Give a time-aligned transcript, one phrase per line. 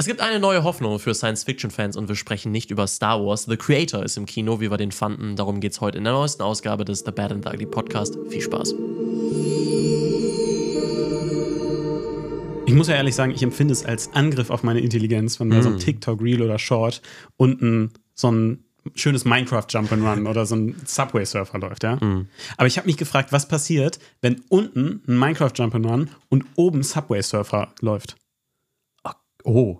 [0.00, 3.46] Es gibt eine neue Hoffnung für Science-Fiction-Fans und wir sprechen nicht über Star Wars.
[3.46, 5.34] The Creator ist im Kino, wie wir den fanden.
[5.34, 8.16] Darum geht es heute in der neuesten Ausgabe des The Bad and the Ugly Podcast.
[8.28, 8.76] Viel Spaß.
[12.66, 15.62] Ich muss ja ehrlich sagen, ich empfinde es als Angriff auf meine Intelligenz, wenn bei
[15.62, 17.02] so einem TikTok-Reel oder Short
[17.36, 18.62] unten so ein
[18.94, 21.98] schönes Minecraft Jump'n'Run oder so ein Subway Surfer läuft, ja.
[22.56, 27.20] Aber ich habe mich gefragt, was passiert, wenn unten ein Minecraft Jump'n'Run und oben Subway
[27.20, 28.14] Surfer läuft?
[29.42, 29.78] Oh.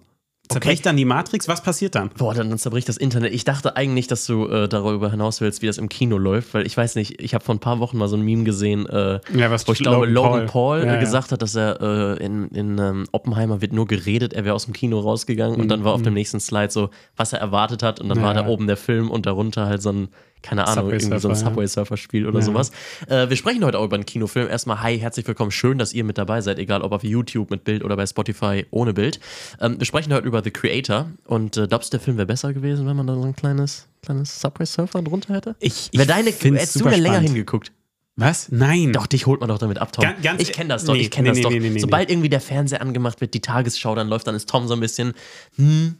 [0.49, 1.49] Zerbricht dann die Matrix?
[1.49, 2.11] Was passiert dann?
[2.17, 3.33] Boah, dann, dann zerbricht das Internet.
[3.35, 6.67] Ich dachte eigentlich, dass du äh, darüber hinaus willst, wie das im Kino läuft, weil
[6.67, 9.21] ich weiß nicht, ich habe vor ein paar Wochen mal so ein Meme gesehen, äh,
[9.35, 11.01] Ja, wo ich glaube, Logan Paul, Ja, äh, ja.
[11.01, 11.81] gesagt hat, dass er
[12.21, 15.69] äh, in, in ähm, Oppenheimer wird nur geredet, er wäre aus dem Kino rausgegangen und
[15.69, 18.23] dann war auf dem nächsten Slide so, was er erwartet hat und dann Mhm.
[18.23, 18.49] Ja, war da ja.
[18.49, 20.09] oben der Film und darunter halt so ein,
[20.43, 21.51] keine Ahnung, Subway irgendwie so ein Surfer, ja.
[21.55, 22.45] Subway Surfer Spiel oder Ja.
[22.45, 22.71] sowas.
[23.07, 24.49] Äh, wir sprechen heute auch über einen Kinofilm.
[24.49, 27.65] Erstmal, hi, herzlich willkommen, schön, dass ihr mit dabei seid, egal ob auf YouTube mit
[27.65, 29.21] Bild oder bei Spotify ohne Bild.
[29.61, 32.53] Ähm, wir sprechen heute über The Creator und äh, glaubst du, der Film wäre besser
[32.53, 35.57] gewesen, wenn man da so ein kleines, kleines Subway Surfer drunter hätte?
[35.61, 37.73] Ich, Wäre deine, hättest du denn länger hingeguckt?
[38.21, 38.51] Was?
[38.51, 38.93] Nein.
[38.93, 40.03] Doch, dich holt man doch damit ab, Tom.
[40.03, 41.81] Ganz- ganz- ich kenne das doch, nee, ich kenne nee, das nee, doch.
[41.81, 44.81] Sobald irgendwie der Fernseher angemacht wird, die Tagesschau dann läuft, dann ist Tom so ein
[44.81, 45.13] bisschen,
[45.55, 45.95] hm,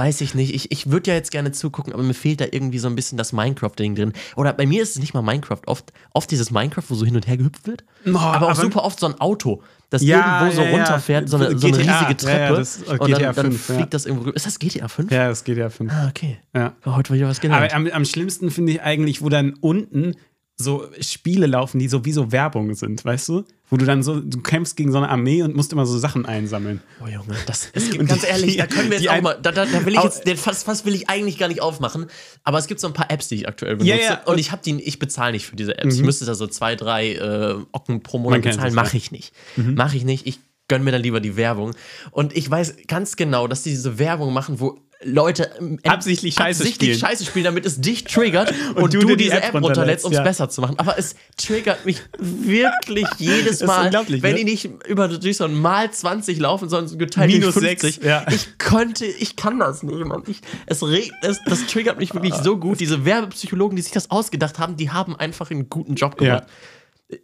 [0.00, 0.54] weiß ich nicht.
[0.54, 3.18] Ich, ich würde ja jetzt gerne zugucken, aber mir fehlt da irgendwie so ein bisschen
[3.18, 4.12] das Minecraft-Ding drin.
[4.34, 7.16] Oder bei mir ist es nicht mal Minecraft, oft, oft dieses Minecraft, wo so hin
[7.16, 7.84] und her gehüpft wird.
[8.06, 10.76] Oh, aber auch aber- super oft so ein Auto, das Ja, irgendwo so ja, ja.
[10.76, 12.56] runterfährt, so eine, so eine GTA, riesige Treppe.
[12.56, 13.74] das ist und GTA dann, dann 5, ja.
[13.74, 14.30] fliegt das irgendwo.
[14.30, 15.12] Ist das GTA 5?
[15.12, 15.92] Ja, das geht ja fünf.
[15.92, 16.38] Ah, okay.
[16.54, 16.72] Ja.
[16.86, 17.62] Oh, heute wieder was gelernt.
[17.64, 20.14] Aber am, am schlimmsten finde ich eigentlich, wo dann unten
[20.64, 23.44] so Spiele laufen, die so wie so Werbung sind, weißt du?
[23.68, 26.26] Wo du dann so, du kämpfst gegen so eine Armee und musst immer so Sachen
[26.26, 26.80] einsammeln.
[27.02, 29.52] Oh Junge, das, es gibt, ganz die- ehrlich, da können wir jetzt auch mal, da,
[29.52, 32.06] da, da will ich jetzt, den fast, fast will ich eigentlich gar nicht aufmachen,
[32.42, 34.50] aber es gibt so ein paar Apps, die ich aktuell benutze Ja, ja, und ich
[34.52, 35.94] habe die, ich bezahle nicht für diese Apps.
[35.94, 39.32] Ich müsste da so zwei, drei äh, Ocken pro Monat bezahlen, mache ich nicht.
[39.56, 41.74] Mache ich nicht, ich gönne mir dann lieber die Werbung
[42.12, 46.62] und ich weiß ganz genau, dass die diese Werbung machen, wo Leute ähm, Absichtlich Scheiße
[46.62, 47.10] absichtlich spielen.
[47.10, 50.12] Scheiße spielen, damit es dich triggert und, du du, die diese App App runterlädst, um
[50.12, 50.24] es ja.
[50.24, 50.78] besser zu machen.
[50.78, 54.34] Aber es triggert mich wirklich jedes Mal, wenn ne?
[54.38, 57.94] die nicht über ein Mal 20 laufen, sondern so geteilt Minus durch 50.
[57.94, 58.26] sechs, ja.
[58.30, 60.22] Ich könnte, ich kann das nicht, Mann.
[60.26, 62.80] Ich, es, es das triggert mich wirklich so gut.
[62.80, 66.44] Diese Werbepsychologen, die sich das ausgedacht haben, die haben einfach einen guten Job gemacht.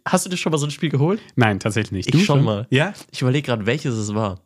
[0.05, 1.21] Hast du dir schon mal so ein Spiel geholt?
[1.35, 2.13] Nein, tatsächlich nicht.
[2.13, 2.67] Ich schon mal.
[2.69, 2.93] Ja?
[3.11, 4.39] Ich überlege gerade, welches es war.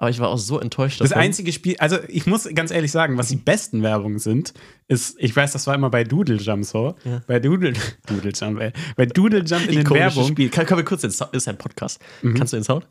[0.00, 1.24] Aber ich war auch so enttäuscht Das davon.
[1.24, 4.54] einzige Spiel, also ich muss ganz ehrlich sagen, was die besten Werbungen sind,
[4.86, 6.94] ist, ich weiß, das war immer bei Doodle Jump so.
[7.04, 7.20] Ja.
[7.26, 7.72] Bei Doodle,
[8.06, 8.72] Doodle Jump, ey.
[8.96, 10.32] Bei Doodle Jump in den Ikonisches Werbungen.
[10.34, 10.48] Spiel.
[10.50, 12.00] Kann, können wir kurz den Sound, ist ein Podcast.
[12.22, 12.86] Kannst du den Sound?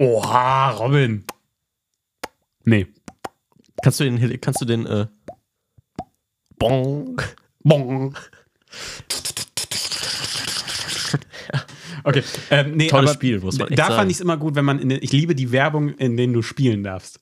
[0.00, 1.24] Oha, Robin.
[2.64, 2.88] Nee.
[3.82, 5.06] Kannst du den, kannst du den, äh,
[6.58, 7.20] Bong.
[7.62, 8.16] Bong.
[12.04, 13.96] Okay, ähm, nee, Tolles Spiel, muss man echt Da sagen.
[13.96, 16.32] fand ich es immer gut, wenn man, in den, ich liebe die Werbung, in denen
[16.34, 17.18] du spielen darfst.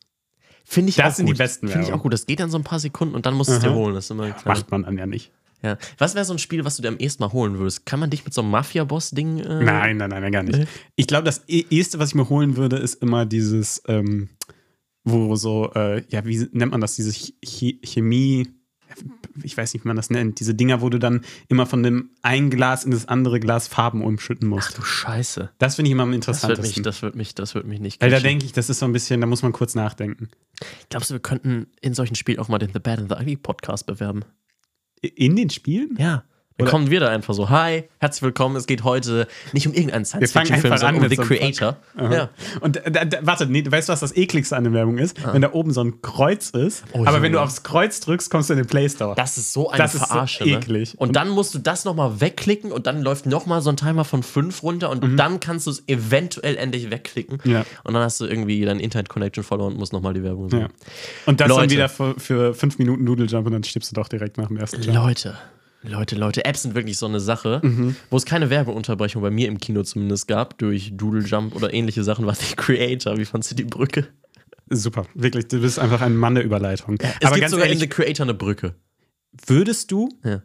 [0.65, 1.39] Finde ich Das auch sind die gut.
[1.39, 2.13] besten Finde ich auch gut.
[2.13, 3.95] Das geht dann so ein paar Sekunden und dann musst du es dir holen.
[3.95, 4.55] Das ist immer klar.
[4.57, 5.33] Macht man dann ja nicht.
[5.63, 5.77] Ja.
[5.99, 7.87] Was wäre so ein Spiel, was du dir am ehesten mal holen würdest?
[7.87, 9.39] Kann man dich mit so einem Mafia-Boss-Ding.
[9.39, 10.67] Äh, Nein, nein, nein, nein, gar nicht.
[10.97, 14.29] Ich glaube, das eh- erste, was ich mir holen würde, ist immer dieses, ähm,
[15.05, 17.33] wo so, äh, ja, wie nennt man das, diese Ch
[17.85, 18.49] Chemie,
[19.43, 22.11] ich weiß nicht, wie man das nennt, diese Dinger, wo du dann immer von dem
[22.23, 24.71] einen Glas in das andere Glas Farben umschütten musst.
[24.73, 25.51] Ach du Scheiße.
[25.59, 26.83] das finde ich immer am Das wird mich, interessantesten.
[26.83, 28.29] das wird mich, das wird mich nicht Weil da catchen.
[28.31, 30.29] denke ich, das ist so ein bisschen, da muss man kurz nachdenken.
[30.91, 33.37] Glaubst du, wir könnten in solchen Spielen auch mal den The Bad and the Ugly
[33.37, 34.25] Podcast bewerben?
[35.01, 35.97] In den Spielen?
[35.99, 36.25] Ja.
[36.59, 38.57] Dann kommen wir da einfach so, hi, herzlich willkommen.
[38.57, 41.77] Es geht heute nicht um irgendeinen Science-Fiction-Film, sondern um The so Creator.
[41.99, 42.29] Ja.
[42.61, 45.17] Und da, da, warte, nee, weißt du, was das ekligste an der Werbung ist?
[45.33, 48.51] Wenn da oben so ein Kreuz ist, Oh, aber wenn du aufs Kreuz drückst, kommst
[48.51, 49.15] du in den Play Store.
[49.17, 50.45] Das ist so eine Das ist so Verarsche.
[50.45, 50.95] eklig.
[50.95, 51.01] Ne?
[51.01, 54.23] Und dann musst du das nochmal wegklicken und dann läuft nochmal so ein Timer von
[54.23, 57.39] 5 runter und dann kannst du es eventuell endlich wegklicken.
[57.45, 57.51] Mhm.
[57.51, 57.65] Ja.
[57.85, 60.61] Und dann hast du irgendwie dein Internet-Connection verloren und musst nochmal die Werbung sehen.
[60.61, 60.69] Ja.
[61.27, 61.71] Und das dann Leute.
[61.71, 64.57] wieder für, für fünf Minuten Doodle Jump und dann stirbst du doch direkt nach dem
[64.59, 64.97] ersten Jump.
[64.97, 65.37] Leute,
[65.83, 67.97] Leute, Leute, Apps sind wirklich so eine Sache, Mhm.
[68.11, 72.05] wo es keine Werbeunterbrechung bei mir im Kino zumindest gab, durch Doodle Jump oder ähnliche
[72.05, 74.07] Sachen, was die Creator, wie fandst du die Brücke?
[74.71, 76.97] Super, wirklich, du bist einfach ein Mann der Überleitung.
[77.01, 78.75] Es Aber gibt ganz sogar ehrlich, in The Creator eine Brücke.
[79.47, 80.43] würdest du, Ja.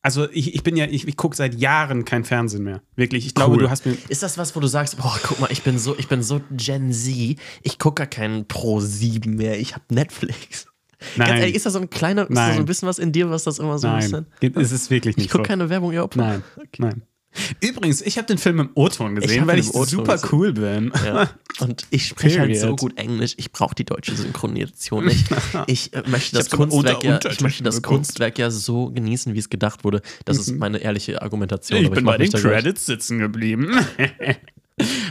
[0.00, 2.82] also ich, ich bin ja, ich, ich gucke seit Jahren kein Fernsehen mehr.
[2.94, 3.62] Wirklich, ich glaube, Cool.
[3.64, 5.98] du hast mir, Ist das was, wo du sagst, boah, guck mal, ich bin so,
[5.98, 10.66] ich bin so Gen Z, ich gucke gar keinen Pro 7 mehr, ich habe Netflix.
[11.16, 11.38] Ganz Nein.
[11.40, 12.58] ehrlich, ist da so ein kleiner, ist da so Nein.
[12.60, 14.56] ein bisschen was in dir, was das immer so ein nein, bisschen.
[14.62, 15.48] es ist wirklich nicht Ich gucke so.
[15.48, 16.42] keine Werbung, ja, ob- Nein,
[16.78, 17.02] nein.
[17.60, 20.28] Übrigens, ich habe den Film im O-Ton gesehen, weil ich super gesehen.
[20.32, 20.90] cool bin.
[21.04, 21.28] Ja.
[21.60, 25.26] Und ich spreche halt so gut Englisch, ich brauche die deutsche Synchronisation nicht.
[25.66, 27.94] Ich äh, möchte das Kunstwerk ja, ich möchte das geguckt.
[27.96, 30.00] Kunstwerk ja so genießen, wie es gedacht wurde.
[30.24, 31.82] Das ist meine ehrliche Argumentation.
[31.82, 33.70] Ich bin mach bei den Credits sitzen geblieben.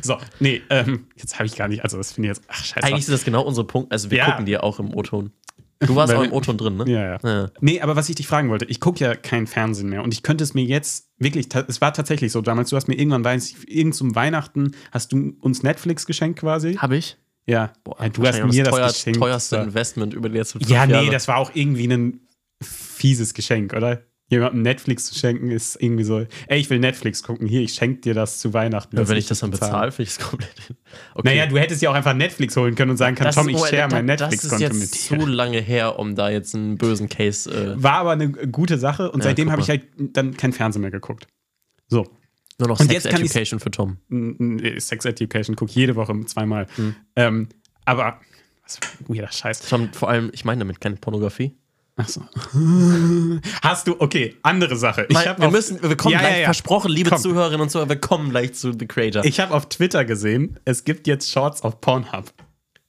[0.03, 2.85] So, nee, ähm, jetzt habe ich gar nicht, also das finde ich jetzt, ach scheiße.
[2.85, 3.91] Eigentlich sind das genau unsere Punkte.
[3.93, 4.29] Also wir Ja.
[4.29, 5.31] gucken dir auch im O-Ton.
[5.79, 6.85] Du warst auch im O-Ton drin, ne?
[6.87, 7.19] Ja, ja.
[7.23, 7.51] Ja.
[7.59, 10.23] Nee, aber was ich dich fragen wollte, ich gucke ja kein Fernsehen mehr und ich
[10.23, 13.55] könnte es mir jetzt wirklich, es war tatsächlich so damals, du hast mir irgendwann weiß
[13.67, 16.75] irgend zum Weihnachten, hast du uns Netflix geschenkt quasi?
[16.75, 17.17] Hab ich?
[17.45, 17.73] Ja.
[17.83, 19.19] Boah, ja du hast mir das, teuer, geschenkt.
[19.19, 19.57] teuerste.
[19.57, 21.09] Investment über die letzten fünf Ja, nee, Jahre.
[21.11, 22.21] das war auch irgendwie ein
[22.61, 24.03] fieses Geschenk, oder?
[24.27, 28.01] Jemandem Netflix zu schenken ist irgendwie so, ey, ich will Netflix gucken, hier, ich schenke
[28.01, 28.97] dir das zu Weihnachten.
[28.97, 30.75] Ja, wenn ich das dann bezahle, finde ich es komplett.
[31.13, 31.29] Okay.
[31.29, 33.55] Naja, du hättest ja auch einfach Netflix holen können und sagen können, das, Tom, ich
[33.55, 35.19] oh, share mein Das Netflix-Konto ist mit jetzt dir.
[35.19, 37.49] zu lange her, um da jetzt einen bösen Case.
[37.51, 40.81] Äh, War aber eine gute Sache und Ja, seitdem habe ich halt dann kein Fernsehen
[40.81, 41.27] mehr geguckt.
[41.87, 42.07] So,
[42.57, 43.97] nur noch Und Sex Education für Tom.
[44.79, 46.67] Sex Education gucke ich jede Woche zweimal.
[46.75, 46.95] Hm.
[47.15, 47.49] Ähm,
[47.85, 48.19] aber,
[48.63, 49.59] was für ein weirder Scheiß.
[49.69, 51.55] Tom, vor allem, ich meine damit keine Pornografie.
[51.97, 52.21] Achso.
[53.61, 55.07] Hast du, okay, andere Sache.
[55.13, 56.45] Hab wir auf- müssen, wir kommen Ja, ja, gleich, ja.
[56.45, 57.19] versprochen, liebe Komm.
[57.19, 59.23] Zuhörerinnen und Zuhörer, wir kommen gleich zu The Creator.
[59.23, 62.33] Ich habe auf Twitter gesehen, es gibt jetzt Shorts auf Pornhub.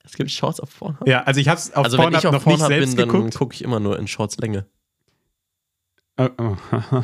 [0.04, 1.06] es gibt Shorts auf Pornhub.
[1.06, 2.96] Ja, also ich habe es auf Also wenn Pornhub ich auf noch nicht Pornhub selbst
[2.96, 3.34] bin, dann geguckt.
[3.36, 4.66] gucke ich immer nur in Shorts Länge.
[6.18, 6.56] Oh, oh.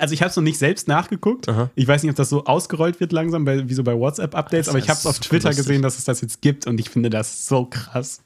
[0.00, 1.48] Also ich habe es noch nicht selbst nachgeguckt.
[1.48, 1.70] Aha.
[1.76, 4.78] Ich weiß nicht, ob das so ausgerollt wird langsam, bei, wie so bei WhatsApp-Updates, aber
[4.78, 5.64] ich habe es auf Twitter lustig.
[5.66, 8.22] gesehen, dass es das jetzt gibt und ich finde das so krass.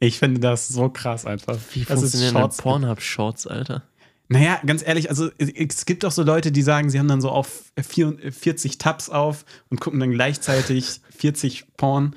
[0.00, 1.58] Ich finde das so krass einfach.
[1.72, 2.56] Wie dass es funktionieren denn.
[2.62, 3.82] Pornhub-Shorts, Alter?
[4.28, 7.30] Naja, ganz ehrlich, also es- gibt doch so Leute, die sagen, sie haben dann so
[7.30, 12.16] auf 40 Tabs auf und gucken dann gleichzeitig 40 Porn.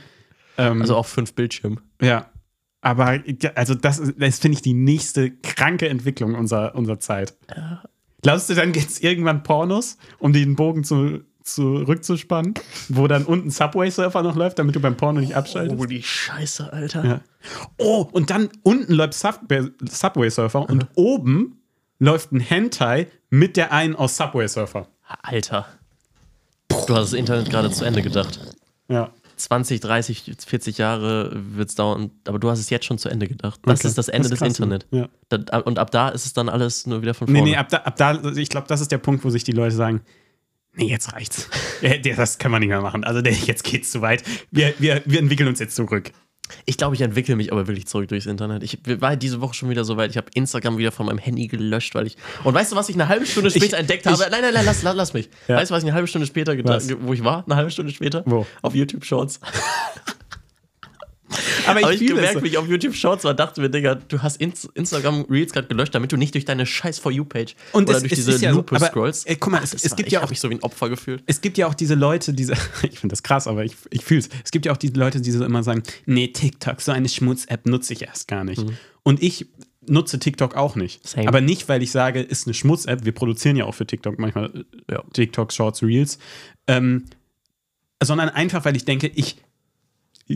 [0.57, 1.79] Ähm, Also auf fünf Bildschirmen.
[2.01, 2.29] ja.
[2.79, 3.19] Aber
[3.55, 7.35] also das, ist- das finde ich die nächste kranke Entwicklung unserer, unserer Zeit.
[8.21, 12.53] Glaubst du, dann gibt es irgendwann Pornos, um den Bogen zu, zurückzuspannen,
[12.89, 15.79] wo dann unten Subway Surfer noch läuft, damit du beim Porno nicht abschaltest?
[15.79, 17.05] Oh, die Scheiße, Alter.
[17.05, 17.21] Ja.
[17.77, 21.61] Oh, und dann unten läuft Subway, Subway Surfer und oben
[21.99, 24.87] läuft ein Hentai mit der einen aus Subway Surfer.
[25.23, 25.65] Alter.
[26.69, 28.39] Du hast das Internet gerade zu Ende gedacht.
[28.89, 29.11] Ja.
[29.37, 33.27] 20, 30, 40 Jahre wird es dauern, aber du hast es jetzt schon zu Ende
[33.27, 33.59] gedacht.
[33.65, 33.87] Das Okay.
[33.89, 34.47] ist das Ende Das des ne?
[34.47, 34.87] Internet.
[34.91, 35.59] Ja.
[35.61, 37.51] Und ab da ist es dann alles nur wieder von Nee, vorne.
[37.51, 39.75] nee, ab da, ab da ich glaube, das ist der Punkt, wo sich die Leute
[39.75, 40.01] sagen,
[40.77, 41.49] nee, jetzt reicht's.
[41.81, 43.03] Der- das können wir nicht mehr machen.
[43.03, 44.23] Also jetzt geht's zu weit.
[44.51, 46.11] Wir, wir, wir entwickeln uns jetzt zurück.
[46.65, 48.63] Ich glaube, ich entwickle mich aber wirklich zurück durchs Internet.
[48.63, 50.11] Ich war diese Woche schon wieder so weit.
[50.11, 52.15] Ich habe Instagram wieder von meinem Handy gelöscht, weil ich.
[52.45, 54.17] Und weißt du, was ich eine halbe Stunde später entdeckt habe?
[54.31, 55.29] Nein, nein, nein, lass, lass, lass mich.
[55.49, 55.57] Ja.
[55.57, 57.43] Weißt du, was ich eine halbe Stunde später gedacht wo ich war?
[57.45, 58.23] Eine halbe Stunde später?
[58.25, 58.45] Wo?
[58.61, 59.41] Auf YouTube Shorts.
[61.67, 62.43] Aber ich, Aber ich gemerkt, so.
[62.43, 65.67] wie ich auf YouTube Shorts war, dachte mir, Digga, du hast Ins Instagram Reels gerade
[65.67, 68.51] gelöscht, damit du nicht durch deine scheiß For You-Page oder es- durch es diese ja
[68.51, 69.27] so, Lupe aber, scrollst.
[69.27, 70.89] ey, guck mal, Ach, es- es gibt ich ja auch- mich so wie ein Opfer
[70.89, 71.23] gefühlt.
[71.25, 72.53] Es gibt ja auch diese Leute, diese,
[72.83, 74.29] ich finde das krass, aber ich, ich fühle es.
[74.45, 77.65] Es gibt ja auch diese Leute, die so immer sagen, nee, TikTok, so eine Schmutz-App
[77.65, 78.63] nutze ich erst gar nicht.
[79.03, 79.47] Und ich
[79.89, 81.03] nutze TikTok auch nicht.
[81.03, 81.07] Mhm.
[81.07, 81.27] Same.
[81.27, 83.05] Aber nicht, weil ich sage, ist eine Schmutz-App.
[83.05, 85.03] Wir produzieren ja auch für TikTok manchmal äh, Ja.
[85.13, 86.19] TikTok, Shorts, Reels.
[86.67, 87.05] Ähm,
[88.03, 89.37] sondern einfach, weil ich denke, ich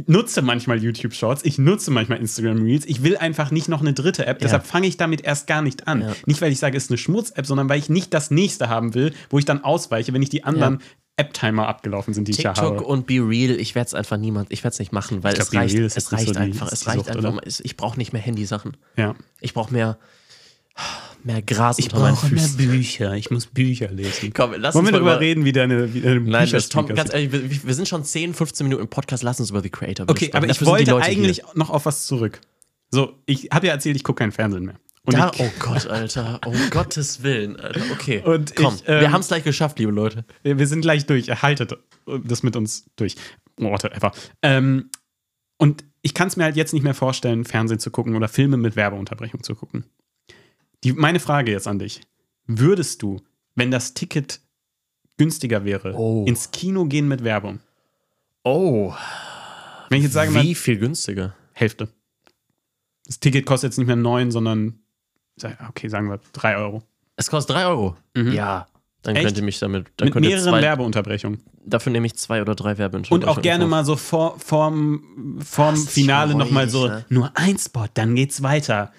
[0.08, 2.86] nutze manchmal YouTube Shorts, ich nutze manchmal Instagram Reels.
[2.86, 5.88] Ich will einfach nicht noch eine dritte App, deshalb fange ich damit erst gar nicht
[5.88, 6.02] an.
[6.02, 6.16] Ja.
[6.26, 8.94] Nicht, weil ich sage, es ist eine Schmutz-App, sondern weil ich nicht das nächste haben
[8.94, 10.80] will, wo ich dann ausweiche, wenn ich die anderen
[11.18, 12.86] App-Timer abgelaufen sind, die ich ja TikTok habe.
[12.86, 15.48] und Be Real, ich werde es einfach niemand, ich werde es nicht machen, weil glaub,
[15.48, 17.38] es reicht, es reicht so die- einfach, es reicht Sucht, einfach.
[17.46, 18.78] Es- Ich brauche nicht mehr Handysachen.
[18.96, 19.16] Ja.
[19.42, 20.00] Ich brauche mehr,
[21.24, 22.58] mehr Gras unter meinen Füßen.
[22.58, 23.14] Bücher.
[23.16, 24.32] Ich muss Bücher lesen.
[24.34, 26.70] Komm, lass Wollen uns wir mal darüber über- reden, wie deine, wie deine Nein, das,
[26.70, 29.62] Tom, ganz ehrlich, wir, wir sind schon 10, 15 Minuten im Podcast, lass uns über
[29.62, 30.36] The Creator Okay, sprechen.
[30.38, 31.46] aber ich Dafür die wollte eigentlich hier.
[31.54, 32.42] noch auf was zurück.
[32.90, 34.76] So, ich habe ja erzählt, ich gucke kein Fernsehen mehr.
[35.04, 36.40] Und Da, ich, oh Gott, Alter.
[36.46, 37.82] Um Gottes Willen, Alter.
[37.92, 38.22] Okay.
[38.24, 40.26] Und Komm, ich, ähm, wir haben es gleich geschafft, liebe Leute.
[40.44, 41.28] wir sind gleich durch.
[41.42, 41.74] Haltet
[42.26, 43.16] das mit uns durch.
[43.58, 44.12] Whatever.
[44.42, 44.90] Ähm,
[45.58, 48.58] und ich kann es mir halt jetzt nicht mehr vorstellen, Fernsehen zu gucken oder Filme
[48.58, 49.86] mit Werbeunterbrechung zu gucken.
[50.84, 52.02] Die, meine Frage jetzt an dich.
[52.48, 53.22] Würdest du,
[53.56, 54.42] wenn das Ticket
[55.18, 56.26] günstiger wäre, Oh.
[56.28, 57.60] ins Kino gehen mit Werbung?
[58.44, 58.94] Oh.
[59.90, 61.36] Wenn ich jetzt sage mal, Wie viel günstiger?
[61.54, 61.90] Hälfte.
[63.06, 64.80] Das Ticket kostet jetzt nicht mehr 9, sondern,
[65.70, 66.82] okay, sagen wir 3 Euro.
[67.18, 67.98] Es kostet 3 Euro.
[68.16, 68.32] Mhm.
[68.32, 68.68] Ja.
[69.04, 69.26] Dann Echt?
[69.26, 69.88] könnt ihr mich damit.
[69.98, 71.42] Dann mit mehreren zwei, Werbeunterbrechungen.
[71.66, 73.28] Dafür nehme ich zwei oder drei Werbeunterbrechungen.
[73.28, 77.06] Und auch gerne mal so vor, vorm, vorm ist Finale nochmal so, ne?
[77.10, 78.92] nur ein Spot, dann geht's weiter.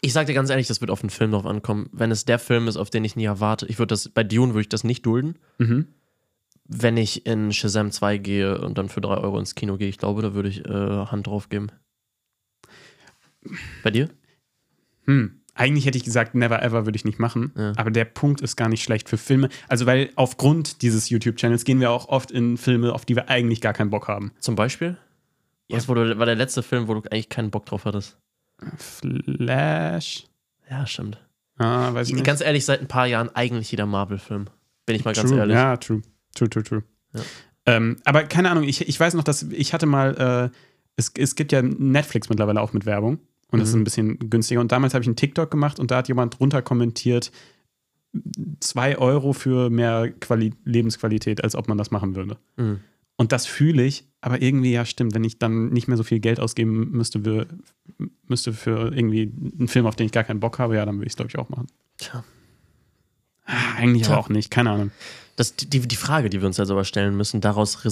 [0.00, 1.88] Ich sag dir ganz ehrlich, das wird auf den Film drauf ankommen.
[1.92, 4.54] Wenn es der Film ist, auf den ich nie erwarte, ich würde das, bei Dune
[4.54, 5.38] würde ich das nicht dulden.
[5.58, 5.88] Mhm.
[6.64, 9.98] Wenn ich in Shazam 2 gehe und dann für 3 Euro ins Kino gehe, ich
[9.98, 11.68] glaube, da würde ich äh, Hand drauf geben.
[13.82, 14.08] Bei dir?
[15.06, 15.40] Hm.
[15.54, 17.52] Eigentlich hätte ich gesagt, never ever würde ich nicht machen.
[17.56, 17.72] Ja.
[17.76, 19.50] Aber der Punkt ist gar nicht schlecht für Filme.
[19.68, 23.60] Also, weil aufgrund dieses YouTube-Channels gehen wir auch oft in Filme, auf die wir eigentlich
[23.60, 24.32] gar keinen Bock haben.
[24.38, 24.96] Zum Beispiel?
[25.68, 28.18] Was wurde, war der letzte Film, wo du eigentlich keinen Bock drauf hattest?
[28.76, 30.24] Flash.
[30.70, 31.18] Ja, stimmt.
[31.58, 32.24] Ah, weiß ich nicht.
[32.24, 34.46] Ganz ehrlich, seit ein paar Jahren eigentlich jeder Marvel-Film.
[34.86, 35.38] Bin ich mal ganz true.
[35.38, 35.54] ehrlich.
[35.54, 36.02] Ja, true.
[36.34, 36.82] True, true, true.
[37.14, 37.20] Ja.
[37.66, 40.56] Ähm, aber keine Ahnung, ich, ich weiß noch, dass ich hatte mal, äh,
[40.96, 43.18] es, es gibt ja Netflix mittlerweile auch mit Werbung
[43.50, 43.80] und das ist Mhm.
[43.82, 44.60] ein bisschen günstiger.
[44.60, 47.30] Und damals habe ich einen TikTok gemacht und da hat jemand drunter kommentiert,
[48.60, 52.36] 2 Euro für mehr Quali Lebensqualität, als ob man das machen würde.
[52.56, 52.80] Mhm.
[53.16, 56.20] Und das fühle ich, aber irgendwie, ja, stimmt, wenn ich dann nicht mehr so viel
[56.20, 57.46] Geld ausgeben müsste für,
[58.26, 61.06] müsste für irgendwie einen Film, auf den ich gar keinen Bock habe, ja, dann würde
[61.06, 61.66] ich es, glaube ich, auch machen.
[61.98, 62.24] Tja.
[63.46, 64.12] Ah, eigentlich Tja.
[64.12, 64.90] aber auch nicht, keine Ahnung.
[65.34, 67.86] Das, die, die Frage, die wir uns jetzt aber stellen müssen, daraus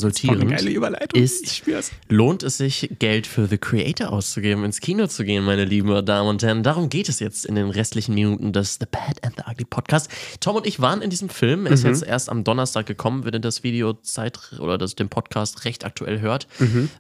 [0.74, 1.20] Überleitung.
[1.20, 1.62] ist-
[2.10, 6.28] lohnt es sich, Geld für The Creator auszugeben, ins Kino zu gehen, meine lieben Damen
[6.28, 6.62] und Herren.
[6.62, 10.10] Darum geht es jetzt in den restlichen Minuten des The Bad and the Ugly Podcast.
[10.40, 11.64] Tom und ich waren in diesem Film.
[11.64, 11.88] Er ist Mhm.
[11.90, 15.86] jetzt erst am Donnerstag gekommen, wenn ihr das Video Zeit oder das, den Podcast recht
[15.86, 16.46] aktuell hört.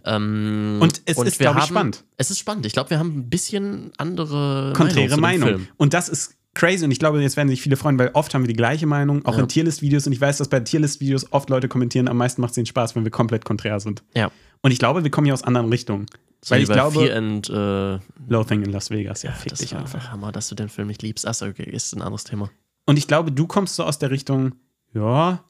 [0.06, 0.82] Ähm, Mhm.
[0.82, 2.04] Und es ist, wir glaube ich, spannend.
[2.16, 2.64] Es ist spannend.
[2.64, 5.50] Ich glaube, wir haben ein bisschen andere Konträre Meinung.
[5.50, 5.68] Meinung.
[5.76, 8.42] Und das ist crazy und ich glaube, jetzt werden sich viele freuen, weil oft haben
[8.42, 9.40] wir die gleiche Meinung, auch Ja.
[9.42, 10.06] in Tierlist-Videos.
[10.06, 12.96] Und ich weiß, dass bei Tierlist-Videos oft Leute kommentieren, am meisten macht es ihnen Spaß,
[12.96, 14.02] wenn wir komplett konträr sind.
[14.14, 14.30] Ja.
[14.62, 16.06] Und ich glaube, wir kommen hier aus anderen Richtungen.
[16.42, 19.72] So weil ich glaube, Fear and, äh, Loathing in Las Vegas, ja, fick das dich
[19.74, 20.10] war einfach.
[20.10, 21.26] Hammer, dass du den Film nicht liebst.
[21.26, 22.50] Achso, okay, ist ein anderes Thema.
[22.86, 24.54] Und ich glaube, du kommst so aus der Richtung,
[24.94, 25.44] ja.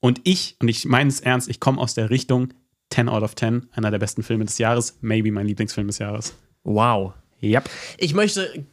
[0.00, 2.54] Und ich, und ich meine es ernst, ich komme aus der Richtung
[2.90, 6.34] 10 out of 10, einer der besten Filme des Jahres, maybe mein Lieblingsfilm des Jahres.
[6.62, 7.12] Wow.
[7.42, 7.68] Yep.
[7.98, 8.64] Ich möchte.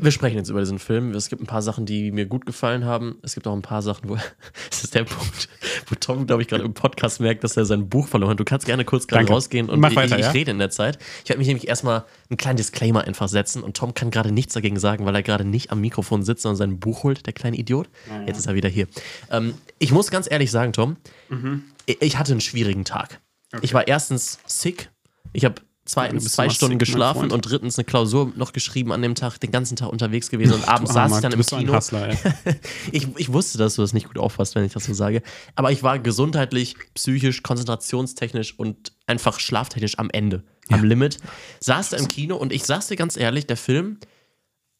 [0.00, 1.12] Wir sprechen jetzt über diesen Film.
[1.12, 3.18] Es gibt ein paar Sachen, die mir gut gefallen haben.
[3.22, 4.16] Es gibt auch ein paar Sachen, wo.
[4.70, 5.48] Das ist der Punkt,
[5.88, 8.40] wo Tom, glaube ich, gerade im Podcast merkt, dass er sein Buch verloren hat.
[8.40, 10.30] Du kannst gerne kurz gerade rausgehen und Mach ich, weiter, ich, ja?
[10.30, 10.98] rede in der Zeit.
[11.24, 14.54] Ich werde mich nämlich erstmal einen kleinen Disclaimer einfach setzen und Tom kann gerade nichts
[14.54, 17.56] dagegen sagen, weil er gerade nicht am Mikrofon sitzt, sondern sein Buch holt, der kleine
[17.58, 17.88] Idiot.
[18.26, 18.86] Jetzt ist er wieder hier.
[19.30, 20.96] Ähm, ich muss ganz ehrlich sagen, Tom,
[21.28, 21.64] Mhm.
[21.86, 23.20] ich, ich hatte einen schwierigen Tag.
[23.62, 24.90] Ich war erstens sick.
[25.32, 25.56] Ich habe
[25.90, 27.32] zweitens zwei Stunden geschlafen Freund.
[27.32, 30.68] und drittens eine Klausur noch geschrieben an dem Tag, den ganzen Tag unterwegs gewesen und
[30.68, 31.74] abends saß ich dann im Kino.
[31.74, 32.16] Hustler.
[32.92, 35.22] Ich, ich wusste, dass du das nicht gut auffasst, wenn ich das so sage.
[35.54, 41.18] Aber ich war gesundheitlich, psychisch, konzentrationstechnisch und einfach schlaftechnisch am Ende, am Limit.
[41.60, 43.98] Saß da im Kino und ich sag's dir ganz ehrlich, der Film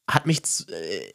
[0.09, 1.13] hat mich äh,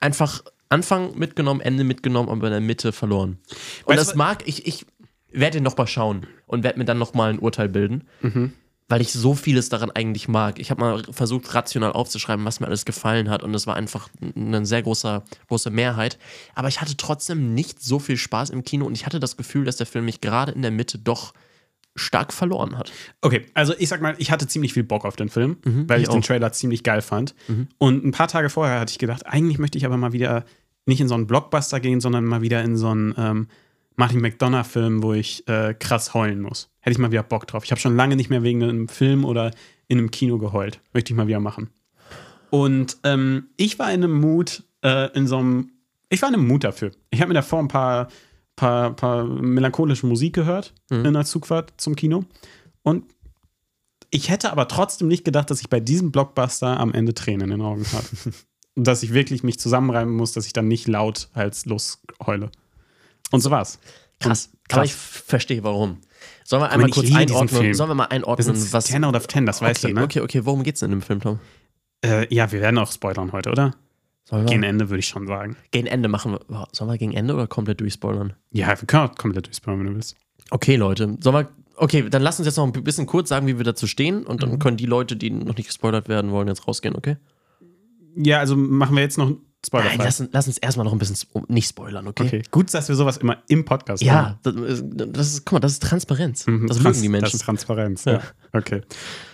[0.00, 3.38] einfach Anfang mitgenommen, Ende mitgenommen, aber in der Mitte verloren.
[3.84, 4.86] Und Weißt das mag, ich, ich
[5.30, 8.52] werde ihn nochmal schauen und werde mir dann nochmal ein Urteil bilden Mhm.
[8.88, 10.58] Weil ich so vieles daran eigentlich mag.
[10.58, 13.42] Ich habe mal versucht, rational aufzuschreiben, was mir alles gefallen hat.
[13.42, 16.18] Und es war einfach eine sehr große, große Mehrheit.
[16.54, 19.64] Aber ich hatte trotzdem nicht so viel Spaß im Kino und ich hatte das Gefühl,
[19.64, 21.32] dass der Film mich gerade in der Mitte doch
[21.96, 22.92] stark verloren hat.
[23.20, 26.08] Okay, also ich sag mal, ich hatte ziemlich viel Bock auf den Film, weil ich,
[26.08, 26.22] ich den.
[26.22, 27.34] Trailer ziemlich geil fand.
[27.78, 30.44] Und ein paar Tage vorher hatte ich gedacht, eigentlich möchte ich aber mal wieder
[30.86, 33.48] nicht in so einen Blockbuster gehen, sondern mal wieder in so einen ähm,
[33.96, 36.70] Martin McDonough-Film, wo ich äh, krass heulen muss.
[36.80, 37.64] Hätte ich mal wieder Bock drauf.
[37.64, 39.52] Ich habe schon lange nicht mehr wegen einem Film oder
[39.88, 40.80] in einem Kino geheult.
[40.92, 41.70] Möchte ich mal wieder machen.
[42.50, 45.70] Und ähm, ich war in einem Mut, äh, in so einem,
[46.08, 46.92] ich war in einem Mut dafür.
[47.10, 48.08] Ich habe mir davor ein paar,
[48.56, 52.24] paar, paar melancholische Musik gehört in der Zugfahrt zum Kino.
[52.82, 53.04] Und
[54.10, 57.58] ich hätte aber trotzdem nicht gedacht, dass ich bei diesem Blockbuster am Ende Tränen in
[57.58, 58.06] den Augen habe.
[58.76, 62.50] Und dass ich wirklich mich zusammenreiben muss, dass ich dann nicht laut als losheule.
[63.34, 63.78] Und so war's.
[64.20, 64.46] Krass.
[64.52, 64.90] Und Aber krass.
[64.90, 65.98] ich verstehe warum.
[66.44, 67.74] Sollen wir einmal kurz einordnen?
[67.74, 68.84] Sollen wir mal Das einordnen, sind was.
[68.86, 70.04] 10 out of 10, das weißt okay, du, ne?
[70.04, 70.44] okay, okay.
[70.44, 71.38] Worum geht's denn im Film, Tom?
[72.04, 73.74] Äh, ja, wir werden auch spoilern heute, oder?
[74.26, 75.56] Sollen wir Gegen Ende würde ich schon sagen.
[75.70, 76.38] gegen Ende machen?
[76.48, 78.32] Wir, sollen wir gegen Ende oder komplett durchspoilern?
[78.52, 80.16] Ja, wir können auch komplett durchspoilern, wenn du willst.
[80.50, 81.16] Okay, Leute.
[81.20, 81.48] Sollen wir.
[81.76, 84.36] Okay, dann lass uns jetzt noch ein bisschen kurz sagen, wie wir dazu stehen und
[84.36, 84.50] Mhm.
[84.50, 87.16] dann können die Leute, die noch nicht gespoilert werden wollen, jetzt rausgehen, okay?
[88.16, 89.32] Ja, also machen wir jetzt noch
[89.64, 89.84] Spoiler.
[89.86, 91.16] Nein, lass, lass uns erstmal noch ein bisschen
[91.48, 92.24] nicht spoilern, okay?
[92.26, 95.60] okay, gut, dass wir sowas immer im Podcast Ja, das, ist- das ist, guck mal,
[95.60, 96.46] das ist Transparenz.
[96.46, 96.66] machen.
[96.66, 97.36] Das Mhm, mögen die Das Menschen.
[97.36, 98.20] ist Transparenz, ja.
[98.52, 98.82] Okay.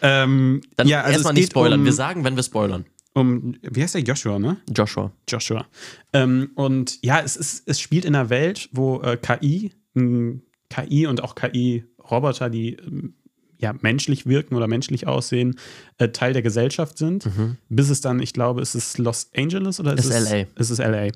[0.03, 1.81] Ähm, Dann ja, also erstmal nicht spoilern.
[1.81, 2.85] Um, wir sagen, wenn wir spoilern.
[3.15, 4.03] um, wie heißt der?
[4.03, 4.57] Joshua, ne?
[4.75, 5.13] Joshua.
[5.29, 5.67] Joshua.
[6.13, 11.07] Ähm, und ja, es, ist, es spielt in einer Welt, wo äh, KI, m, KI
[11.07, 13.15] und auch KI-Roboter, die ähm,
[13.61, 15.59] ja menschlich wirken oder menschlich aussehen,
[15.99, 17.29] äh, Teil der Gesellschaft sind.
[17.69, 20.47] Bis es dann, ich glaube, ist es Los Angeles oder ist, Ist es LA.
[20.57, 21.09] Ist es LA?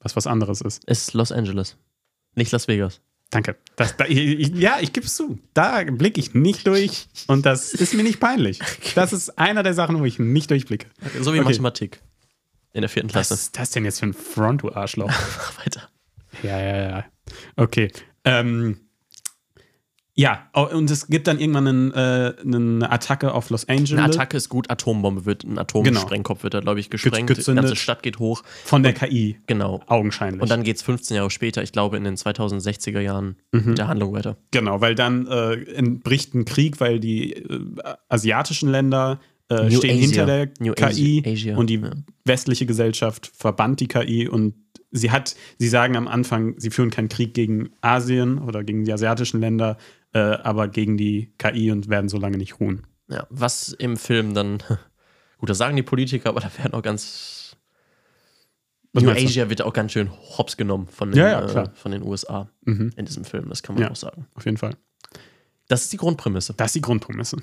[0.00, 0.84] Was was anderes ist.
[0.84, 1.76] Ist Los Angeles.
[2.34, 3.00] Nicht Las Vegas.
[3.30, 3.56] Danke.
[3.76, 5.38] Das, da, ich, ja, ich gebe es zu.
[5.54, 8.58] Da blicke ich nicht durch und das ist mir nicht peinlich.
[8.96, 10.88] Das ist einer der Sachen, wo ich nicht durchblicke.
[11.20, 11.48] So wie Okay.
[11.48, 12.00] Mathematik.
[12.72, 13.34] In der vierten Was Klasse.
[13.34, 15.06] ist das denn jetzt für ein Front, du Arschloch?
[15.10, 15.88] Mach weiter.
[16.42, 17.04] Ja, ja, ja.
[17.56, 17.92] Okay.
[18.24, 18.78] Ähm,
[20.20, 24.36] ja, und es gibt dann irgendwann einen, äh, eine Attacke auf Los Angeles Eine Attacke
[24.36, 27.30] ist gut, Atombombe wird, ein Atomsprengkopf wird da, glaube ich, gesprengt.
[27.30, 27.64] Die gezündet.
[27.64, 28.42] ganze Stadt geht hoch.
[28.64, 29.80] von der KI, Genau.
[29.86, 30.42] augenscheinlich.
[30.42, 33.64] Und dann geht es 15 Jahre später, ich glaube in den 2060er Jahren, Mhm.
[33.70, 34.36] mit der Handlung weiter.
[34.50, 37.60] genau, weil dann äh, entbricht ein Krieg, weil die äh,
[38.08, 40.00] asiatischen Länder äh, stehen Asia.
[40.00, 41.90] hinter der New KI Asia, und die ja.
[42.24, 44.54] westliche Gesellschaft verbannt die KI und
[44.92, 48.92] sie hat, sie sagen am Anfang, sie führen keinen Krieg gegen Asien oder gegen die
[48.92, 49.76] asiatischen Länder,
[50.12, 52.86] äh, aber gegen die KI und werden so lange nicht ruhen.
[53.08, 54.58] Ja, was im Film dann,
[55.38, 57.56] gut, das sagen die Politiker, aber da werden auch ganz.
[58.92, 59.10] Was New?
[59.10, 62.50] Asia wird auch ganz schön hops genommen von den, Ja, ja, äh, von den USA
[62.64, 62.92] Mhm.
[62.96, 64.26] in diesem Film, das kann man auch sagen.
[64.34, 64.76] Auf jeden Fall.
[65.68, 66.54] Das ist die Grundprämisse.
[66.54, 67.36] Das ist die Grundprämisse.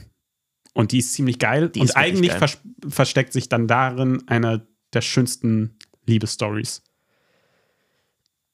[0.74, 1.70] Und die ist ziemlich geil.
[1.70, 2.40] Die und eigentlich geil.
[2.40, 2.58] vers
[2.90, 6.84] versteckt sich dann darin einer der schönsten Liebesstories.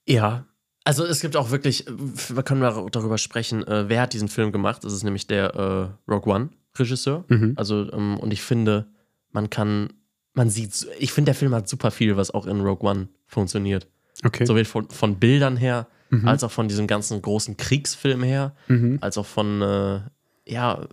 [0.07, 0.45] Ja.
[0.85, 1.91] Also es gibt auch wirklich, äh,
[2.35, 4.83] wir können mal darüber sprechen, äh, wer hat diesen Film gemacht.
[4.83, 7.23] Das ist nämlich der äh, Rogue One-Regisseur.
[7.29, 7.53] Mhm.
[7.55, 8.87] Also, ähm, und ich finde,
[9.31, 9.93] man kann,
[10.33, 13.87] man sieht, ich finde, der Film hat super viel, was auch in Rogue One funktioniert.
[14.25, 14.45] Okay.
[14.45, 16.27] Sowohl von, von Bildern her, Mhm.
[16.27, 18.99] als auch von diesem ganzen großen Kriegsfilm her, Mhm.
[19.01, 20.01] als auch von, äh,
[20.45, 20.85] ja,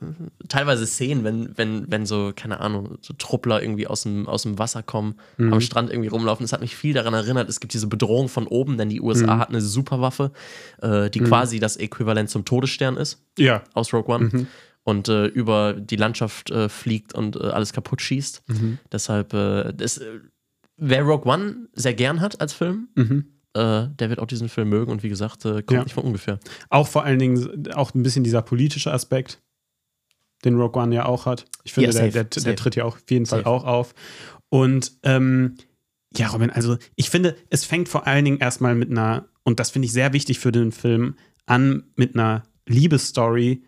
[0.49, 4.59] teilweise Szenen, wenn, wenn, wenn so, keine Ahnung, so Truppler irgendwie aus dem, aus dem
[4.61, 5.53] Wasser kommen, Mhm.
[5.55, 6.45] am Strand irgendwie rumlaufen.
[6.45, 9.35] Das hat mich viel daran erinnert, es gibt diese Bedrohung von oben, denn die USA
[9.37, 9.41] Mhm.
[9.41, 10.31] hat eine Superwaffe,
[10.83, 13.65] äh, die quasi das Äquivalent zum Todesstern ist Ja.
[13.75, 14.31] aus Rogue One.
[14.33, 14.47] Mhm.
[14.85, 18.43] Und äh, über die Landschaft äh, fliegt und äh, alles kaputt schießt.
[18.47, 18.79] Mhm.
[18.93, 20.01] Deshalb, äh, das,
[20.77, 23.25] wer Rogue One sehr gern hat als Film, Mhm.
[23.55, 25.83] Äh, der wird auch diesen Film mögen und wie gesagt, äh, kommt Ja.
[25.85, 26.39] nicht von ungefähr.
[26.69, 29.41] Auch vor allen Dingen auch ein bisschen dieser politische Aspekt,
[30.45, 31.47] den Rogue One ja auch hat.
[31.65, 32.55] Ich finde, Ja, der, safe, der, der safe.
[32.57, 33.51] tritt ja auch auf jeden Fall Safe.
[33.51, 33.95] auch auf.
[34.49, 35.57] Und ähm,
[36.17, 39.71] ja, Robin, also ich finde, es fängt vor allen Dingen erstmal mit einer, und das
[39.71, 41.17] finde ich sehr wichtig für den Film,
[41.47, 43.63] an mit einer Liebesstory,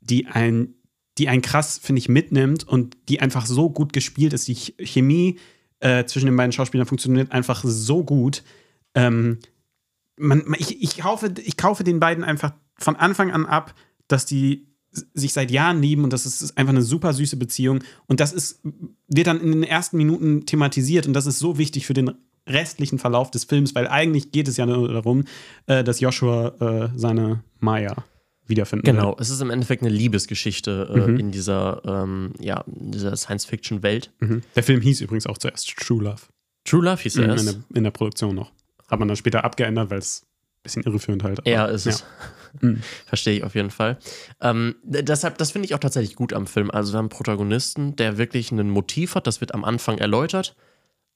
[0.00, 0.74] die ein,
[1.18, 4.48] die ein krass, finde ich, mitnimmt und die einfach so gut gespielt ist.
[4.48, 5.38] Die Ch- Chemie
[5.80, 8.42] äh, zwischen den beiden Schauspielern funktioniert einfach so gut.
[8.94, 9.38] Ähm,
[10.16, 13.74] man, man- ich, ich, kaufe, ich kaufe den beiden einfach von Anfang an ab,
[14.08, 14.66] dass die
[15.14, 17.80] sich seit Jahren lieben und das ist, einfach eine super süße Beziehung.
[18.06, 18.60] Und das ist,
[19.08, 22.10] wird dann in den ersten Minuten thematisiert und das ist so wichtig für den
[22.46, 25.24] restlichen Verlauf des Films, weil eigentlich geht es ja nur darum,
[25.66, 28.04] äh, dass Joshua äh, seine Maya
[28.46, 31.16] wiederfinden Genau, es ist im Endeffekt eine Liebesgeschichte äh, Mhm.
[31.20, 34.10] in dieser, ähm, ja, dieser Science-Fiction-Welt.
[34.18, 34.28] will.
[34.28, 34.42] Mhm.
[34.56, 36.20] Der Film hieß übrigens auch zuerst True Love.
[36.64, 37.46] True Love hieß er Mhm, erst.
[37.46, 38.52] in, der, in der Produktion noch.
[38.92, 41.40] Hat man dann später abgeändert, weil es ein bisschen irreführend halt.
[41.46, 42.04] Ja, aber- ist es.
[42.60, 42.82] Mhm.
[43.06, 43.98] Verstehe ich auf jeden Fall.
[44.40, 46.70] Ähm, deshalb, das finde ich auch tatsächlich gut am Film.
[46.70, 50.54] Also wir haben einen Protagonisten, der wirklich ein Motiv hat, das wird am Anfang erläutert.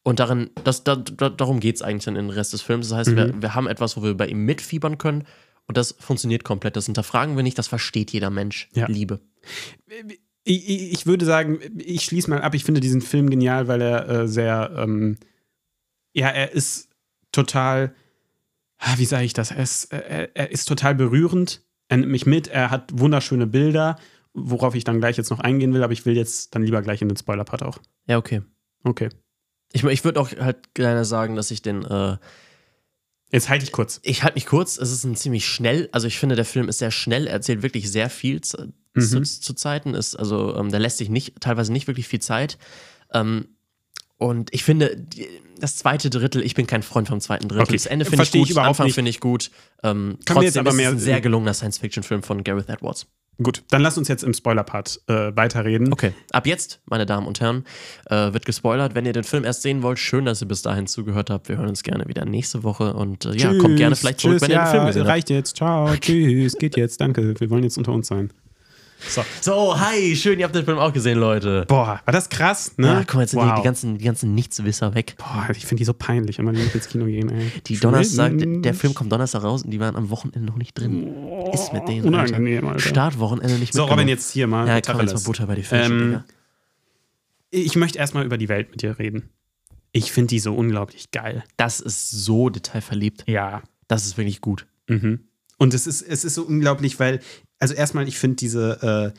[0.03, 2.89] Und darin, das, da, da, darum geht es eigentlich dann in den Rest des Films.
[2.89, 3.17] Das heißt, Mhm.
[3.17, 5.25] wir, wir haben etwas, wo wir bei ihm mitfiebern können.
[5.67, 6.77] Und das funktioniert komplett.
[6.77, 8.69] Das hinterfragen wir nicht, das versteht jeder Mensch.
[8.73, 8.87] Ja.
[8.87, 9.21] Liebe.
[10.45, 13.83] Ich, ich ich würde sagen, ich schließe mal ab, ich finde diesen Film genial, weil
[13.83, 15.19] er äh, sehr, ähm,
[16.15, 16.89] ja, er ist
[17.37, 17.94] total,
[18.79, 22.27] ah, wie sage ich das, er ist, er, er ist total berührend, er nimmt mich
[22.27, 23.99] mit, er hat wunderschöne Bilder,
[24.35, 27.01] worauf ich dann gleich jetzt noch eingehen will, aber ich will jetzt dann lieber gleich
[27.01, 27.79] in den Spoiler-Part auch.
[28.09, 28.42] Ja, okay.
[28.83, 29.09] Okay.
[29.72, 32.16] Ich, ich würde auch halt gerne sagen, dass ich den, äh,
[33.33, 33.99] Jetzt halte ich kurz.
[34.05, 36.79] ich halte mich kurz, es ist ein ziemlich schnell, also ich finde, der Film ist
[36.79, 39.25] sehr schnell, er erzählt wirklich sehr viel zu, Mhm.
[39.25, 42.57] zu, zu Zeiten, ist, also ähm, der lässt sich nicht, teilweise nicht wirklich viel Zeit.
[43.12, 43.49] Ähm,
[44.16, 45.27] und ich finde, die,
[45.59, 47.62] das zweite Drittel, ich bin kein Freund vom zweiten Drittel.
[47.64, 47.73] Okay.
[47.75, 49.51] Das Ende finde ich gut, ich Anfang finde ich gut.
[49.83, 53.07] Ähm, jetzt trotzdem aber ist mehr- es ein sehr gelungener Science-Fiction-Film von Gareth Edwards.
[53.42, 55.92] Gut, dann lass uns jetzt im Spoiler-Part äh, weiterreden.
[55.92, 57.64] Okay, ab jetzt, meine Damen und Herren,
[58.09, 58.95] äh, wird gespoilert.
[58.95, 61.51] Wenn ihr den Film erst sehen wollt, schön, dass ihr bis dahin zugehört habt.
[61.51, 64.42] Wir hören uns gerne wieder nächste Woche und äh, ja, kommt gerne vielleicht zurück, tschüss,
[64.42, 65.11] wenn ihr ja, den Film gesehen habt.
[65.11, 65.57] reicht jetzt.
[65.57, 67.38] Ciao, tschüss, geht jetzt, danke.
[67.38, 68.31] Wir wollen jetzt unter uns sein.
[68.99, 69.25] So.
[69.41, 71.65] So, hi, schön, ihr habt den Film auch gesehen, Leute.
[71.69, 72.87] Boah, war das krass, ne?
[72.87, 73.57] Ja, guck mal, jetzt sind die, Wow.
[73.57, 75.17] die ganzen, die ganzen Nichtswisser weg.
[75.19, 77.53] Boah, ich finde die so peinlich, immer wenn ich ins Kino gehen, ey.
[77.67, 81.15] Die Donnerstag, der, Film kommt Donnerstag raus und die waren am Wochenende noch nicht drin.
[81.53, 82.69] Ist mit denen, Unangenehm, Alter.
[82.77, 82.89] Alter.
[82.89, 84.01] Startwochenende nicht So, mitgenommen.
[84.01, 84.67] Robin, jetzt hier mal.
[84.67, 86.23] Ja, komm, jetzt mal Butter bei die Fische, Ähm.
[87.51, 89.31] Ich möchte erstmal über die Welt mit dir reden.
[89.93, 91.45] Ich finde die so unglaublich geil.
[91.57, 93.25] Das ist so detailverliebt.
[93.29, 93.63] Ja.
[93.89, 94.67] Das ist wirklich gut.
[94.89, 95.21] Mhm.
[95.59, 97.21] Und es ist, es ist so unglaublich, weil,
[97.59, 99.19] also erstmal, ich finde diese, äh,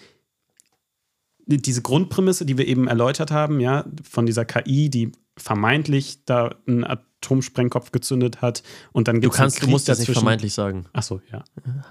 [1.46, 6.56] die- diese Grundprämisse, die wir eben erläutert haben, ja, von dieser KI, die vermeintlich da
[6.68, 10.12] einen Atomsprengkopf gezündet hat und dann Du gibt es einen kannst, du musst das nicht
[10.12, 10.88] vermeintlich sagen.
[10.94, 11.44] Ach so, ja.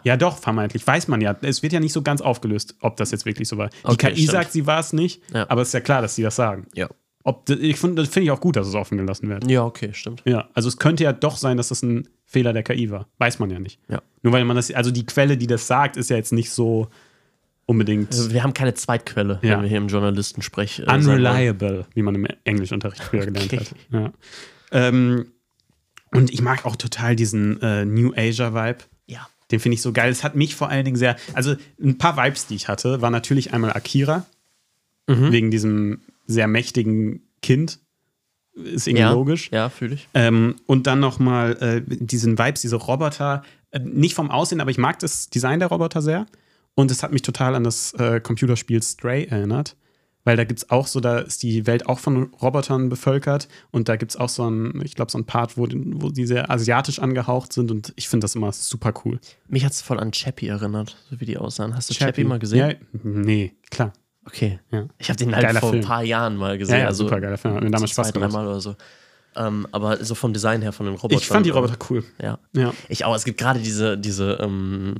[0.03, 0.85] Ja, doch, vermeintlich.
[0.87, 1.37] Weiß man ja.
[1.43, 3.69] Es wird ja nicht so ganz aufgelöst, ob das jetzt wirklich so war.
[3.69, 4.31] Die Okay, KI stimmt.
[4.33, 5.49] sagt, sie war es nicht, Ja.
[5.49, 6.67] aber es ist ja klar, dass sie das sagen.
[6.75, 6.89] Ja.
[7.29, 9.51] Ob, ich find, das finde ich auch gut, dass es offen gelassen wird.
[9.51, 10.23] Ja, okay, stimmt.
[10.25, 13.09] Ja, also es könnte ja doch sein, dass das ein Fehler der KI war.
[13.19, 13.81] Weiß man ja nicht.
[13.89, 14.01] Ja.
[14.23, 16.89] Nur weil man das, also die Quelle, die das sagt, ist ja jetzt nicht so
[17.67, 19.55] unbedingt Also wir haben keine Zweitquelle, Ja.
[19.57, 23.59] wenn wir hier im Journalistensprech äh, unreliable, wie man im Englischunterricht früher gelernt Okay.
[23.59, 23.75] hat.
[23.91, 24.13] Ja.
[24.71, 25.33] Ähm,
[26.13, 28.79] und ich mag auch total diesen äh, New Asia-Vibe.
[29.07, 29.27] Ja.
[29.51, 30.11] Den finde ich so geil.
[30.13, 33.11] Es hat mich vor allen Dingen sehr, also ein paar Vibes, die ich hatte, war
[33.11, 34.25] natürlich einmal Akira,
[35.09, 35.31] Mhm.
[35.33, 37.81] wegen diesem sehr mächtigen Kind,
[38.57, 39.51] ist irgendwie ja, logisch.
[39.53, 40.09] Ja, fühle ich.
[40.15, 44.79] Ähm, und dann nochmal äh, diesen Vibes, diese Roboter, äh, nicht vom Aussehen, aber ich
[44.79, 46.27] mag das Design der Roboter sehr.
[46.75, 49.77] Und es hat mich total an das äh, Computerspiel Stray erinnert.
[50.25, 53.89] Weil da gibt es auch so, da ist die Welt auch von Robotern bevölkert und
[53.89, 56.51] da gibt es auch so ein, ich glaube, so ein Part, wo, wo die sehr
[56.51, 59.21] asiatisch angehaucht sind und ich finde das immer super cool.
[59.47, 61.77] Mich hat es voll an Chappie erinnert, so wie die aussahen.
[61.77, 62.71] Hast du Chappie, mal gesehen?
[62.71, 63.93] Ja, nee, klar.
[64.27, 64.59] Okay.
[64.71, 64.87] Ja.
[64.99, 65.83] Ich habe den halt Geiler vor Film.
[65.83, 66.75] ein paar Jahren mal gesehen.
[66.75, 67.55] Ja, ja also super geiler Film.
[67.55, 68.33] Hat mir damals zwei, Spaß gemacht.
[68.33, 68.77] dreimal oder so.
[69.37, 71.19] Ähm, aber so vom Design her, von den Robotern.
[71.19, 72.05] Ich fand die Roboter cool.
[72.21, 72.39] Ja.
[72.53, 72.73] Ja.
[72.89, 73.15] Ich auch.
[73.15, 74.97] Es gibt gerade diese, diese, ähm,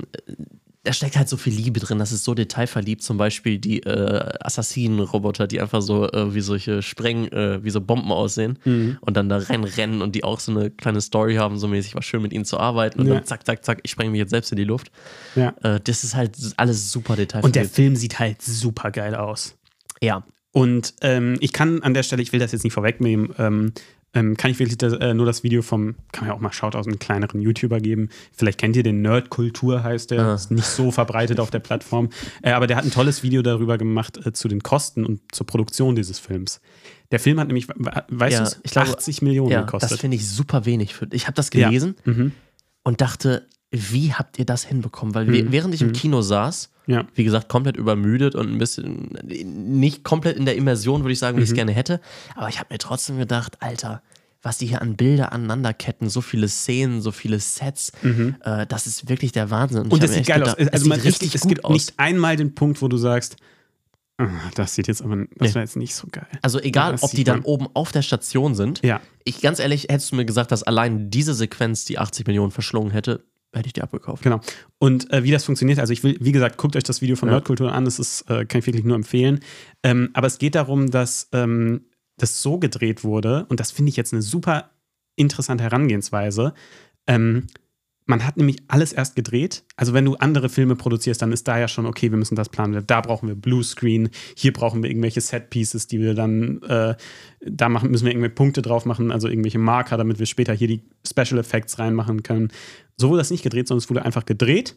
[0.87, 1.99] da steckt halt so viel Liebe drin.
[1.99, 3.03] Das ist so detailverliebt.
[3.03, 7.81] Zum Beispiel die äh, Assassinen-Roboter, die einfach so äh, wie solche Spreng, äh, wie so
[7.81, 8.97] Bomben aussehen Mhm.
[9.01, 12.01] und dann da reinrennen und die auch so eine kleine Story haben, so mäßig war
[12.01, 13.15] schön mit ihnen zu arbeiten und Ja.
[13.15, 14.91] dann zack, zack, zack, ich spreng mich jetzt selbst in die Luft.
[15.35, 15.53] ja.
[15.63, 17.75] Äh, das ist halt alles super Und der detailverliebt.
[17.75, 19.55] Film sieht halt super geil aus.
[20.01, 20.23] ja.
[20.53, 23.73] Und ähm, ich kann an der Stelle, ich will das jetzt nicht vorwegnehmen, ähm,
[24.13, 26.51] ähm, kann ich wirklich das, äh, nur das Video vom, kann man ja auch mal
[26.53, 28.09] Shout aus einem kleineren YouTuber geben.
[28.33, 30.21] Vielleicht kennt ihr den Nerdkultur, heißt der.
[30.25, 30.33] Ah.
[30.35, 32.09] Ist nicht so verbreitet auf der Plattform.
[32.41, 35.45] Äh, aber der hat ein tolles Video darüber gemacht äh, zu den Kosten und zur
[35.45, 36.61] Produktion dieses Films.
[37.11, 37.75] Der Film hat nämlich, we-
[38.09, 39.91] weißt Ja, du, ich glaube, 80 Millionen Ja, gekostet.
[39.91, 40.93] das finde ich super wenig.
[40.95, 41.67] Für, ich habe das Ja.
[41.67, 42.31] gelesen Mhm.
[42.83, 45.13] und dachte, wie habt ihr das hinbekommen?
[45.15, 45.51] Weil we- Mhm.
[45.51, 47.05] während ich im Kino saß, Ja.
[47.15, 51.35] wie gesagt, komplett übermüdet und ein bisschen nicht komplett in der Immersion, würde ich sagen,
[51.37, 51.43] wie Mhm.
[51.43, 51.99] ich es gerne hätte.
[52.35, 54.01] Aber ich habe mir trotzdem gedacht, Alter,
[54.41, 57.91] was die hier an Bilder aneinanderketten, so viele Szenen, so viele Sets,
[58.43, 59.83] äh, das ist wirklich der Wahnsinn.
[59.87, 59.91] Mhm.
[59.91, 60.55] Und ich das sieht geil aus.
[60.55, 61.73] gedacht, Also es man, richtig es gibt aus.
[61.73, 63.35] nicht einmal den Punkt, wo du sagst,
[64.17, 65.55] ah, das sieht jetzt aber, das Nee.
[65.55, 66.27] war jetzt nicht so geil.
[66.41, 68.81] Also egal, das ob die dann oben auf der Station sind.
[68.83, 69.01] Ja.
[69.25, 72.91] Ich ganz ehrlich, hättest du mir gesagt, dass allein diese Sequenz die 80 Millionen verschlungen
[72.91, 74.23] hätte, hätte ich die abgekauft.
[74.23, 74.41] Genau.
[74.77, 77.29] Und äh, wie das funktioniert, also ich will, wie gesagt, guckt euch das Video von
[77.29, 77.35] Ja.
[77.35, 79.39] Nerdkultur an, das ist, äh, kann ich wirklich nur empfehlen.
[79.83, 81.85] Ähm, aber es geht darum, dass ähm,
[82.17, 84.71] das so gedreht wurde, und das finde ich jetzt eine super
[85.15, 86.53] interessante Herangehensweise.
[87.07, 87.47] Ähm,
[88.07, 89.65] man hat nämlich alles erst gedreht.
[89.75, 92.47] Also wenn du andere Filme produzierst, dann ist da ja schon, okay, wir müssen das
[92.47, 92.81] planen.
[92.87, 96.95] Da brauchen wir Bluescreen, hier brauchen wir irgendwelche Set-Pieces, die wir dann, äh,
[97.41, 100.69] da machen, müssen wir irgendwelche Punkte drauf machen, also irgendwelche Marker, damit wir später hier
[100.69, 102.47] die Special Effects reinmachen können.
[102.97, 104.75] So wurde das nicht gedreht, sondern es wurde einfach gedreht,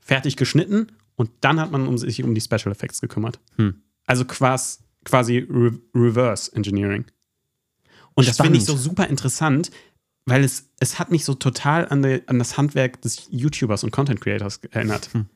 [0.00, 3.38] fertig geschnitten und dann hat man um sich um die Special Effects gekümmert.
[3.56, 3.82] Hm.
[4.06, 7.04] Also quasi, quasi Re Reverse Engineering.
[8.14, 8.84] Und das finde ich so Spannend.
[8.84, 9.70] super interessant,
[10.26, 13.90] weil es, es hat mich so total an, die, an das Handwerk des YouTubers und
[13.90, 15.12] Content Creators erinnert.
[15.12, 15.26] Hm.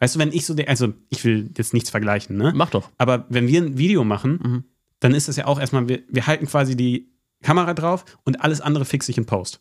[0.00, 2.52] Weißt du, wenn ich so, der, also ich will jetzt nichts vergleichen, ne?
[2.54, 2.90] Mach doch.
[2.98, 4.64] Aber wenn wir ein Video machen, Mhm.
[5.00, 8.60] dann ist das ja auch erstmal, wir, wir halten quasi die Kamera drauf und alles
[8.60, 9.60] andere fixe ich in Post.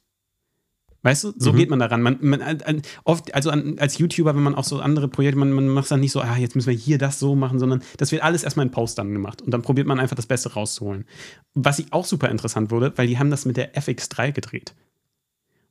[1.03, 1.57] Weißt du, so Mhm.
[1.57, 2.01] geht man daran.
[2.01, 5.37] Man, man, an- an- oft, also an, als YouTuber, wenn man auch so andere Projekte,
[5.37, 7.83] man, man macht dann nicht so, ah, jetzt müssen wir hier das so machen, sondern
[7.97, 9.41] das wird alles erstmal in Post dann gemacht.
[9.41, 11.05] Und dann probiert man einfach das Beste rauszuholen.
[11.53, 14.73] Was ich auch super interessant wurde, weil die haben das mit der FX3 gedreht.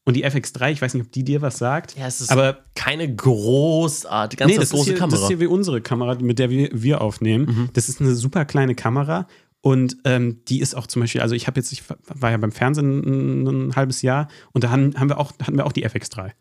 [0.05, 2.59] Und die FX3, ich weiß nicht, ob die dir was sagt, Ja, es ist aber
[2.75, 5.15] keine großartige, ganz nee, das, große ist hier, Kamera.
[5.17, 7.45] das ist hier wie unsere Kamera, mit der wir, wir aufnehmen.
[7.47, 7.69] Mhm.
[7.73, 9.27] Das ist eine super kleine Kamera
[9.63, 12.53] und ähm, die ist auch zum Beispiel, also ich habe jetzt, ich war ja beim
[12.53, 15.87] Fernsehen ein, ein halbes Jahr und da haben, haben wir auch, hatten wir auch die
[15.87, 16.33] FX3.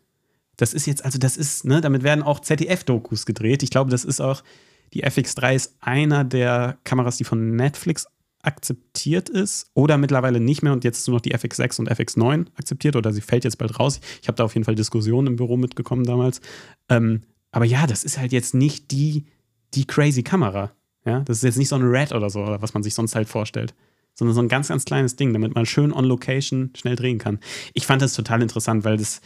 [0.56, 3.62] Das ist jetzt, also das ist, ne, damit werden auch ZDF-Dokus gedreht.
[3.62, 4.42] Ich glaube, das ist auch,
[4.92, 8.06] die FX3 ist einer der Kameras, die von Netflix
[8.42, 12.96] akzeptiert ist oder mittlerweile nicht mehr und jetzt nur noch die FX6 und FX9 akzeptiert
[12.96, 14.00] oder sie fällt jetzt bald raus.
[14.20, 16.40] Ich habe da auf jeden Fall Diskussionen im Büro mitgekommen damals.
[16.88, 19.26] Ähm, aber ja, das ist halt jetzt nicht die,
[19.74, 20.72] die crazy Kamera.
[21.04, 23.14] Ja, das ist jetzt nicht so ein Red oder so, oder was man sich sonst
[23.14, 23.74] halt vorstellt,
[24.14, 27.40] sondern so ein ganz, ganz kleines Ding, damit man schön on Location schnell drehen kann.
[27.74, 29.20] Ich fand das total interessant, weil das,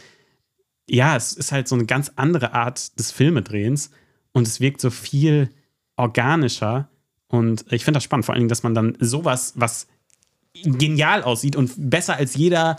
[0.89, 3.91] ja, es ist halt so eine ganz andere Art des Filmedrehens
[4.31, 5.49] und es wirkt so viel
[5.97, 6.89] organischer
[7.27, 9.87] und ich finde das spannend, vor allen Dingen, dass man dann sowas, was
[10.63, 12.77] genial aussieht und besser als jeder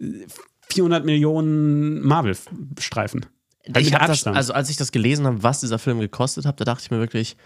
[0.00, 0.26] äh,
[0.70, 3.26] 400 Millionen Marvel-Streifen.
[3.94, 4.36] Abstand.
[4.36, 6.98] also als ich das gelesen habe, was dieser Film gekostet hat, da dachte ich mir
[6.98, 7.36] wirklich,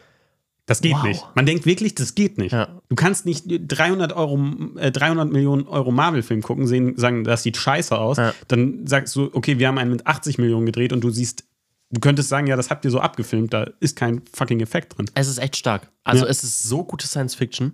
[0.66, 1.03] Das geht Wow.
[1.05, 1.24] nicht.
[1.35, 2.53] Man denkt wirklich, das geht nicht.
[2.53, 2.81] Ja.
[2.88, 4.38] Du kannst nicht 300, Euro,
[4.79, 8.16] äh, 300 Millionen Euro Marvel-Film gucken, sehen, sagen, das sieht scheiße aus.
[8.16, 8.33] Ja.
[8.48, 11.44] Dann sagst du, okay, wir haben einen mit 80 Millionen gedreht und du siehst,
[11.90, 15.11] du könntest sagen, ja, das habt ihr so abgefilmt, da ist kein fucking Effekt drin.
[15.14, 15.90] es ist echt stark.
[16.03, 16.24] Also Ja.
[16.27, 16.31] Mhm.
[16.31, 17.72] es ist so gute Science Fiction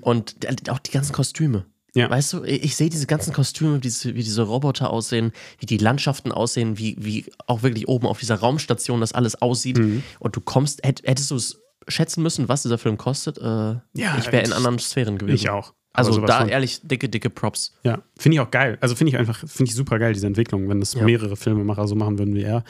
[0.00, 0.36] und
[0.70, 1.64] auch die ganzen Kostüme.
[1.94, 2.08] Ja.
[2.08, 5.78] Weißt du, ich sehe diese ganzen Kostüme, wie diese, wie diese Roboter aussehen, wie die
[5.78, 9.78] Landschaften aussehen, wie, wie auch wirklich oben auf dieser Raumstation das alles aussieht.
[9.78, 10.04] Mhm.
[10.20, 13.38] Und du kommst, hätt, hättest du es schätzen müssen, was dieser Film kostet?
[13.38, 15.34] Äh, Ja, ich wäre in anderen Sphären gewesen.
[15.34, 15.74] Ich auch.
[15.92, 16.48] Also da von.
[16.48, 17.72] ehrlich, dicke, dicke Props.
[17.82, 18.78] Ja, finde ich auch geil.
[18.80, 20.68] Also finde ich einfach, finde ich super geil, diese Entwicklung.
[20.68, 21.02] Wenn das Ja.
[21.02, 22.62] mehrere Filmemacher so machen würden wie er.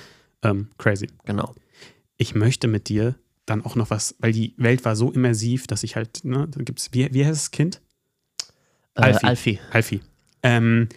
[0.42, 1.08] Ähm, crazy.
[1.26, 1.54] Genau.
[2.16, 5.82] Ich möchte mit dir dann auch noch was, weil die Welt war so immersiv, dass
[5.82, 7.80] ich halt, ne, da gibt's, wie, wie heißt das Kind?
[8.94, 9.26] Äh, Alfie.
[9.26, 9.58] Alfie.
[9.72, 10.00] Alfie.
[10.42, 10.88] Ähm,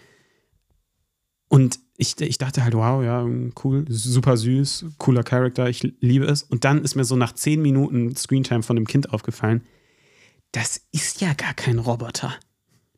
[1.51, 3.27] und ich, ich dachte halt, wow, ja,
[3.65, 6.43] cool, super süß, cooler Charakter, ich liebe es.
[6.43, 9.61] Und dann ist mir so nach zehn Minuten Screentime von dem Kind aufgefallen,
[10.53, 12.33] das ist ja gar kein Roboter.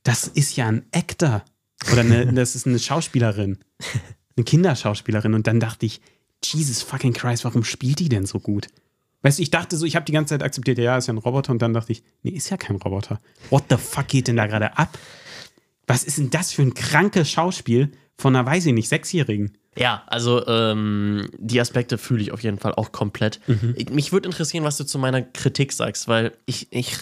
[0.04, 1.44] Das ist ja ein Actor.
[1.92, 3.58] Oder eine, das ist eine Schauspielerin.
[4.38, 5.34] Eine Kinderschauspielerin.
[5.34, 6.00] Und dann dachte ich,
[6.44, 8.68] Jesus fucking Christ, warum spielt die denn so gut?
[9.24, 11.18] Weißt du, ich dachte so, ich habe die ganze Zeit akzeptiert, ja, ist ja ein
[11.18, 11.54] Roboter.
[11.54, 13.20] Und dann dachte ich, nee, ist ja kein Roboter.
[13.50, 15.00] What the fuck geht denn da gerade ab?
[15.88, 17.92] Was ist denn das für ein krankes Schauspiel
[18.24, 19.52] von einer, weiß ich nicht, Sechsjährigen?
[19.78, 23.40] Ja, also ähm, die Aspekte fühle ich auf jeden Fall auch komplett.
[23.48, 23.74] Mhm.
[23.78, 26.98] Ich, mich würde interessieren, was du zu meiner Kritik sagst, weil ich, ich,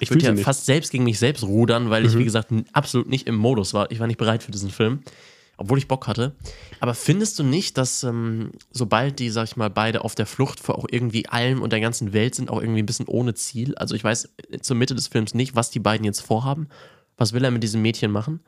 [0.00, 0.44] Ich würde ja nicht.
[0.44, 2.08] fast selbst gegen mich selbst rudern, weil Mhm.
[2.08, 3.90] ich, wie gesagt, absolut nicht im Modus war.
[3.90, 5.00] Ich war nicht bereit für diesen Film,
[5.56, 6.32] obwohl ich Bock hatte.
[6.80, 10.58] Aber findest du nicht, dass ähm, sobald die, sag ich mal, beide auf der Flucht
[10.60, 13.74] vor auch irgendwie allem und der ganzen Welt sind, auch irgendwie ein bisschen ohne Ziel?
[13.74, 16.68] Also ich weiß äh, zur Mitte des Films nicht, was die beiden jetzt vorhaben.
[17.18, 18.40] Was will er mit diesem Mädchen machen?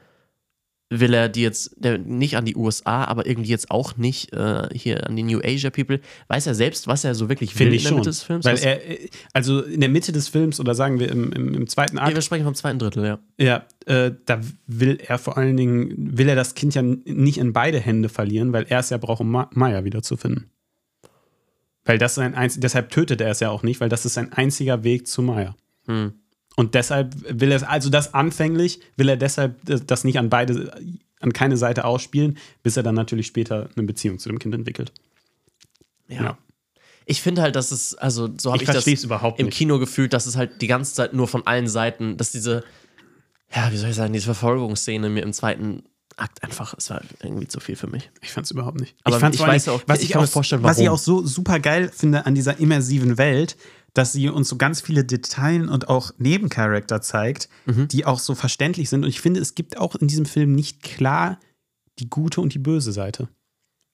[1.01, 5.07] Will er die jetzt nicht an die USA, aber irgendwie jetzt auch nicht äh, hier
[5.07, 6.01] an die New Asia People.
[6.29, 7.95] Weiß er selbst, was er so wirklich will in der schon.
[7.97, 8.45] Mitte des Films?
[8.45, 11.67] Weil er, äh, also in der Mitte des Films oder sagen wir im, im, im
[11.67, 13.19] zweiten Akt, wir sprechen vom zweiten Drittel, ja.
[13.39, 17.53] Ja, äh, da will er vor allen Dingen, will er das Kind ja nicht in
[17.53, 20.51] beide Hände verlieren, weil er es ja braucht, um Ma Maya wiederzufinden.
[21.85, 24.33] Weil das sein einz deshalb tötet er es ja auch nicht, weil das ist sein
[24.33, 25.55] einziger Weg zu Maya.
[25.87, 26.15] Hm.
[26.57, 30.73] Und deshalb will er es, also das anfänglich, will er deshalb das- nicht an beide,
[31.21, 34.93] an keine Seite ausspielen, bis er dann natürlich später eine Beziehung zu dem Kind entwickelt.
[36.09, 36.23] Ja.
[36.23, 36.39] Ja.
[37.07, 39.57] Ich finde halt, dass es, also so habe Ich ich, das im nicht.
[39.59, 42.65] Kino gefühlt, dass es halt die ganze Zeit nur von allen Seiten, dass diese,
[43.55, 45.83] ja, wie soll ich sagen, diese Verfolgungsszene mir im zweiten
[46.17, 48.11] Akt einfach, es war irgendwie zu viel für mich.
[48.23, 48.95] Ich fand es überhaupt nicht.
[49.03, 50.87] Aber ich fand's ich weiß auch- was ich ich, kann mir auch, vorstellen, was ich
[50.87, 50.97] warum.
[50.99, 53.57] auch so super geil finde an dieser immersiven Welt,
[53.95, 57.89] dass sie uns so ganz viele Details und auch Nebencharakter zeigt, Mhm.
[57.89, 59.05] die auch so verständlich sind.
[59.05, 61.39] Und ich finde, es gibt auch in diesem Film nicht klar
[62.01, 63.29] die gute und die böse Seite.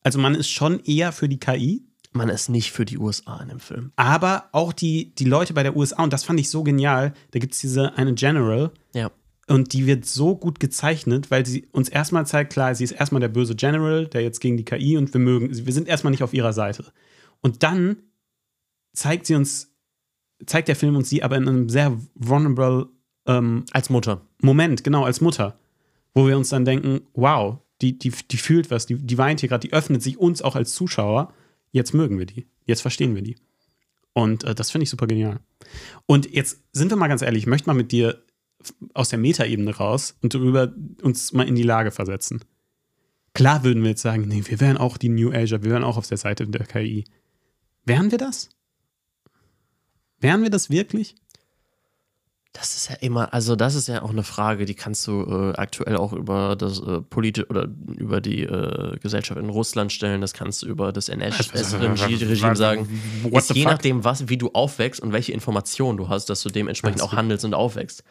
[0.03, 3.51] Also man ist schon eher für die KI, Man ist nicht für die USA in
[3.51, 3.93] dem Film.
[3.97, 7.39] aber auch die, die Leute bei der USA, und das fand ich so genial, da
[7.39, 9.11] gibt es diese eine General, Ja.
[9.49, 13.21] und die wird so gut gezeichnet, weil sie uns erstmal zeigt, klar, sie ist erstmal
[13.21, 16.23] der böse General, der jetzt gegen die KI und wir mögen, wir sind erstmal nicht
[16.25, 16.87] auf ihrer Seite.
[17.43, 17.99] Und dann
[18.95, 19.70] zeigt sie uns,
[20.47, 22.89] zeigt der Film uns sie aber in einem sehr vulnerable
[23.27, 24.27] ähm, Als Mutter.
[24.41, 25.59] Moment, genau, als Mutter,
[26.15, 29.49] wo wir uns dann denken, wow, die, die, die fühlt was, die, die weint hier
[29.49, 31.33] gerade, die öffnet sich uns auch als Zuschauer,
[31.73, 33.37] jetzt mögen wir die, jetzt verstehen wir die.
[34.13, 35.41] Und äh, das finde ich super genial.
[36.07, 38.23] Und jetzt sind wir mal ganz ehrlich, ich möchte mal mit dir
[38.93, 40.73] aus der Metaebene raus und darüber
[41.03, 42.45] uns mal in die Lage versetzen.
[43.33, 45.97] Klar würden wir jetzt sagen, nee, wir wären auch die New Asia, wir wären auch
[45.97, 47.05] auf der Seite der KI.
[47.85, 48.51] Wären wir das?
[50.21, 51.15] Wären wir das wirklich?
[52.53, 55.57] Das ist ja immer, also das ist ja auch eine Frage, die kannst du äh,
[55.57, 60.33] aktuell auch über das äh, politische oder über die äh, Gesellschaft in Russland stellen, das
[60.33, 62.89] kannst du über das NS-Regime sagen.
[63.31, 63.73] Ist je fuck?
[63.73, 67.45] nachdem, was, wie du aufwächst und welche Informationen du hast, dass du dementsprechend auch handelst
[67.45, 68.03] und aufwächst.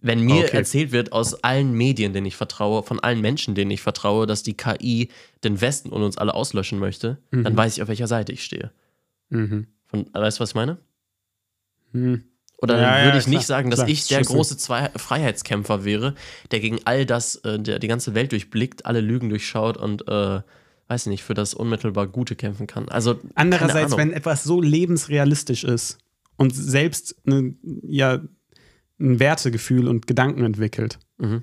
[0.00, 0.56] Wenn mir Okay.
[0.56, 4.42] erzählt wird aus allen Medien, denen ich vertraue, von allen Menschen, denen ich vertraue, dass
[4.42, 5.10] die KI
[5.44, 8.72] den Westen und uns alle auslöschen möchte, dann weiß ich, auf welcher Seite ich stehe.
[9.28, 9.66] Mhm.
[9.84, 10.78] Von, weißt du, was ich meine?
[11.92, 12.24] Hm.
[12.58, 14.34] Oder Ja, ja, würde ich klar, nicht sagen, dass klar, ich der Schlüssel.
[14.34, 16.14] große Zwei Freiheitskämpfer wäre,
[16.50, 20.40] der gegen all das, äh, der die ganze Welt durchblickt, alle Lügen durchschaut und, äh,
[20.88, 22.88] weiß ich nicht, für das unmittelbar Gute kämpfen kann.
[22.88, 25.98] Also, Andererseits, wenn etwas so lebensrealistisch ist
[26.36, 28.20] und selbst eine, ja,
[28.98, 31.42] ein Wertegefühl und Gedanken entwickelt, Mhm.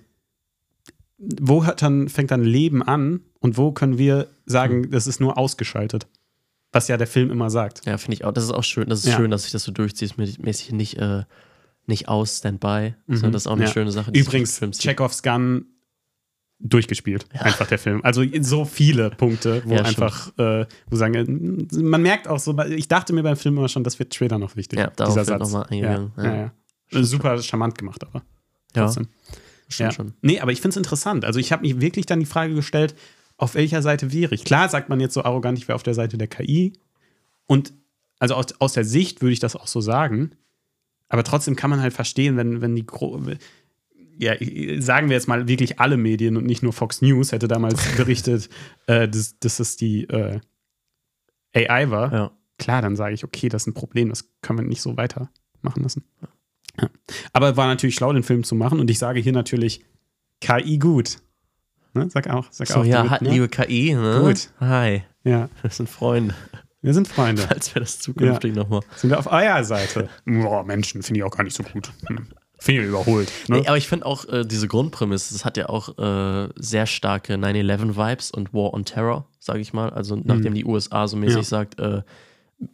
[1.19, 4.91] wo hat dann, fängt dann Leben an und wo können wir sagen, Mhm.
[4.91, 6.07] das ist nur ausgeschaltet?
[6.73, 7.85] Was ja der Film immer sagt.
[7.85, 8.33] Ja, finde ich auch.
[8.33, 8.89] Das ist auch schön.
[8.89, 9.15] Das ist Ja.
[9.17, 11.23] schön, dass sich das so durchzieht, mit- mäßig nicht, äh,
[11.85, 12.95] nicht aus, Standby.
[13.07, 13.67] sondern das ist auch eine Mhm.
[13.67, 13.73] Ja.
[13.73, 14.11] schöne Sache.
[14.11, 14.59] Übrigens.
[14.79, 15.67] Chekhovs Gun
[16.59, 17.99] durchgespielt, einfach der Film.
[18.03, 22.87] Also so viele Punkte, wo Ja, einfach, äh, wo sagen, man merkt auch so, ich
[22.87, 24.79] dachte mir beim Film immer schon, das wird später noch wichtig.
[24.79, 25.51] Ja, darauf dieser wird Satz.
[25.51, 26.33] noch mal eingegangen, Ja, ja.
[26.35, 26.51] ja.
[26.91, 27.03] ja.
[27.03, 28.23] Super charmant gemacht, aber.
[28.75, 29.07] Ja, trotzdem.
[29.67, 29.95] stimmt Ja.
[29.95, 30.13] schon.
[30.21, 31.25] Nee, aber ich finde es interessant.
[31.25, 32.95] Also ich habe mich wirklich dann die Frage gestellt,
[33.37, 34.43] auf welcher Seite wäre ich?
[34.43, 36.73] Klar sagt man jetzt so arrogant, ich wäre auf der Seite der KI.
[37.45, 37.73] Und
[38.19, 40.31] also aus, aus der Sicht würde ich das auch so sagen.
[41.09, 43.21] Aber trotzdem kann man halt verstehen, wenn, wenn die Gro
[44.17, 44.35] ja,
[44.79, 48.49] sagen wir jetzt mal wirklich alle Medien und nicht nur Fox News hätte damals berichtet,
[48.87, 50.39] äh, dass, dass es die äh,
[51.53, 52.13] AI war.
[52.13, 52.31] Ja.
[52.59, 55.81] Klar, dann sage ich, okay, das ist ein Problem, das können wir nicht so weitermachen
[55.81, 56.03] lassen.
[56.79, 56.89] Ja.
[57.33, 59.83] Aber war natürlich schlau, den Film zu machen und ich sage hier natürlich
[60.41, 61.17] KI gut.
[61.93, 62.09] Ne?
[62.09, 62.45] Sag auch.
[62.51, 63.29] Sag So, auch ja, hat, ne?
[63.29, 64.21] liebe KI, ne?
[64.23, 64.49] Gut.
[64.59, 66.33] Hi, Ja, wir sind Freunde.
[66.81, 67.43] wir sind Freunde.
[67.49, 68.81] Als wäre das zukünftig nochmal.
[68.95, 70.09] Sind wir auf eurer Seite?
[70.25, 71.91] Boah, Menschen finde ich auch gar nicht so gut.
[72.07, 72.27] Hm.
[72.59, 73.29] Finde ich überholt.
[73.49, 73.59] Ne?
[73.59, 77.33] Nee, aber ich finde auch äh, diese Grundprämisse, das hat ja auch äh, sehr starke
[77.35, 79.89] 9-11-Vibes und War on Terror, sage ich mal.
[79.89, 81.43] Also nachdem die USA so mäßig Ja.
[81.43, 82.03] sagt, äh,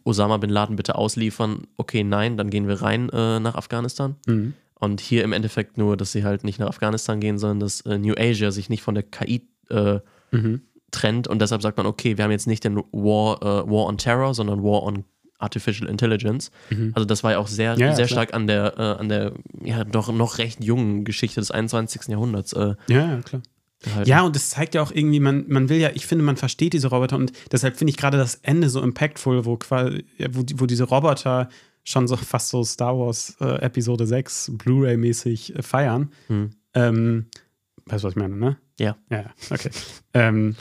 [0.04, 4.14] Osama Bin Laden bitte ausliefern, okay, nein, dann gehen wir rein äh, nach Afghanistan.
[4.26, 4.54] Mhm.
[4.80, 7.98] Und hier im Endeffekt nur, dass sie halt nicht nach Afghanistan gehen, sondern dass äh,
[7.98, 10.00] New Asia sich nicht von der KI äh,
[10.32, 10.62] Mhm.
[10.90, 13.98] trennt und deshalb sagt man, okay, wir haben jetzt nicht den War, äh, War on
[13.98, 15.04] Terror, sondern War on
[15.38, 16.50] Artificial Intelligence.
[16.94, 17.80] Also das war ja auch sehr, Mhm.
[17.80, 18.24] Ja, sehr klar.
[18.24, 19.32] stark an der, äh, an der
[19.64, 22.08] ja doch noch recht jungen Geschichte des 21.
[22.08, 22.52] Jahrhunderts.
[22.52, 23.42] Äh, Ja, ja, klar.
[23.82, 24.08] gehalten.
[24.10, 26.74] Ja, und das zeigt ja auch irgendwie, man, man will ja, ich finde, man versteht
[26.74, 30.84] diese Roboter und deshalb finde ich gerade das Ende so impactful, wo, wo, wo diese
[30.84, 31.48] Roboter
[31.90, 36.12] schon so fast so Star Wars äh, Episode 6 Blu-ray-mäßig äh, feiern.
[36.28, 36.50] Hm.
[36.74, 37.26] Ähm,
[37.86, 38.58] weißt du, was ich meine, ne?
[38.78, 38.96] Ja.
[39.10, 39.70] Ja, ja, okay.
[40.14, 40.56] ähm,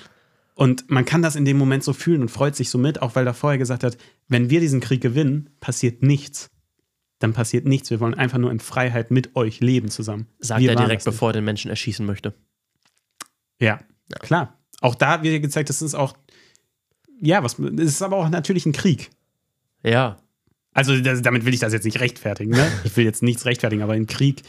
[0.56, 3.16] und man kann das in dem Moment so fühlen und freut sich so mit, auch
[3.16, 6.50] weil er vorher gesagt hat, wenn wir diesen Krieg gewinnen, passiert nichts.
[7.20, 7.90] Dann passiert nichts.
[7.90, 10.28] Wir wollen einfach nur in Freiheit mit euch leben zusammen.
[10.40, 12.34] Sagt wir er direkt, bevor er den Menschen erschießen möchte.
[13.60, 13.80] Ja,
[14.20, 14.58] klar.
[14.82, 16.18] Auch da wird ja gezeigt, das ist auch,
[17.22, 19.12] ja, was, es ist aber auch natürlich ein Krieg.
[19.84, 20.18] Ja.
[20.80, 22.72] Also das, damit will ich das jetzt nicht rechtfertigen, ne?
[22.84, 24.44] Ich will jetzt nichts rechtfertigen, aber im Krieg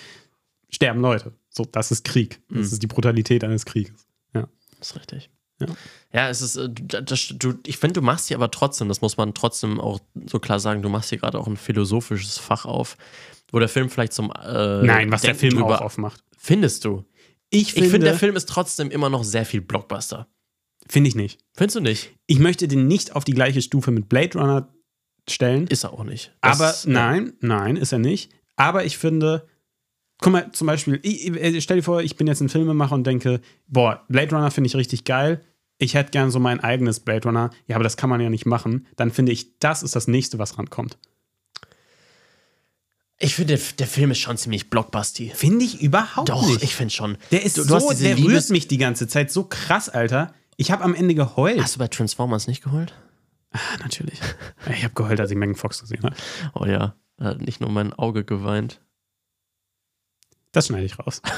[0.70, 1.32] sterben Leute.
[1.48, 2.40] So, das ist Krieg.
[2.48, 2.62] Das Mhm.
[2.64, 4.06] ist die Brutalität eines Krieges.
[4.34, 4.48] Ja.
[4.78, 5.30] Das ist richtig.
[5.60, 5.66] Ja.
[6.12, 9.00] Ja, es ist, äh, du- das, du, ich finde, du machst hier aber trotzdem, das
[9.02, 12.64] muss man trotzdem auch so klar sagen, du machst hier gerade auch ein philosophisches Fach
[12.64, 12.96] auf,
[13.52, 16.22] wo der Film vielleicht zum äh, Nein, was der Denken Film auch drüber- aufmacht.
[16.38, 17.04] Findest du?
[17.50, 20.28] Ich finde, Ich finde, der Film ist trotzdem immer noch sehr viel Blockbuster.
[20.88, 21.40] finde ich nicht.
[21.54, 22.10] Findest du nicht?
[22.26, 24.72] Ich möchte den nicht auf die gleiche Stufe mit Blade Runner
[25.32, 25.66] stellen.
[25.66, 26.32] Ist er auch nicht.
[26.40, 28.32] Das- aber nein, nein, ist er nicht.
[28.56, 29.46] Aber ich finde,
[30.20, 33.06] guck mal, zum Beispiel, ich, ich, stell dir vor, ich bin jetzt ein Filmemacher und
[33.06, 35.42] denke, boah, Blade Runner finde ich richtig geil.
[35.78, 37.50] Ich hätte gern so mein eigenes Blade Runner.
[37.66, 38.86] Ja, aber das kann man ja nicht machen.
[38.96, 40.98] Dann finde ich, das ist das nächste, was rankommt.
[43.18, 45.30] Ich finde, der, der Film ist schon ziemlich blockbusty.
[45.34, 46.62] Finde ich überhaupt Doch, nicht.
[46.62, 47.18] ich finde schon.
[47.30, 50.34] der ist du, so, der Liebes rührt mich die ganze Zeit so krass, Alter.
[50.56, 51.60] Ich habe am Ende geheult.
[51.62, 52.94] Hast du bei Transformers nicht geholt?
[53.52, 54.20] Ah, natürlich.
[54.70, 56.16] Ich habe geheult, als ich Megan Fox gesehen habe.
[56.54, 58.80] Oh ja, da hat nicht nur mein Auge geweint.
[60.52, 61.22] Das schneide ich raus.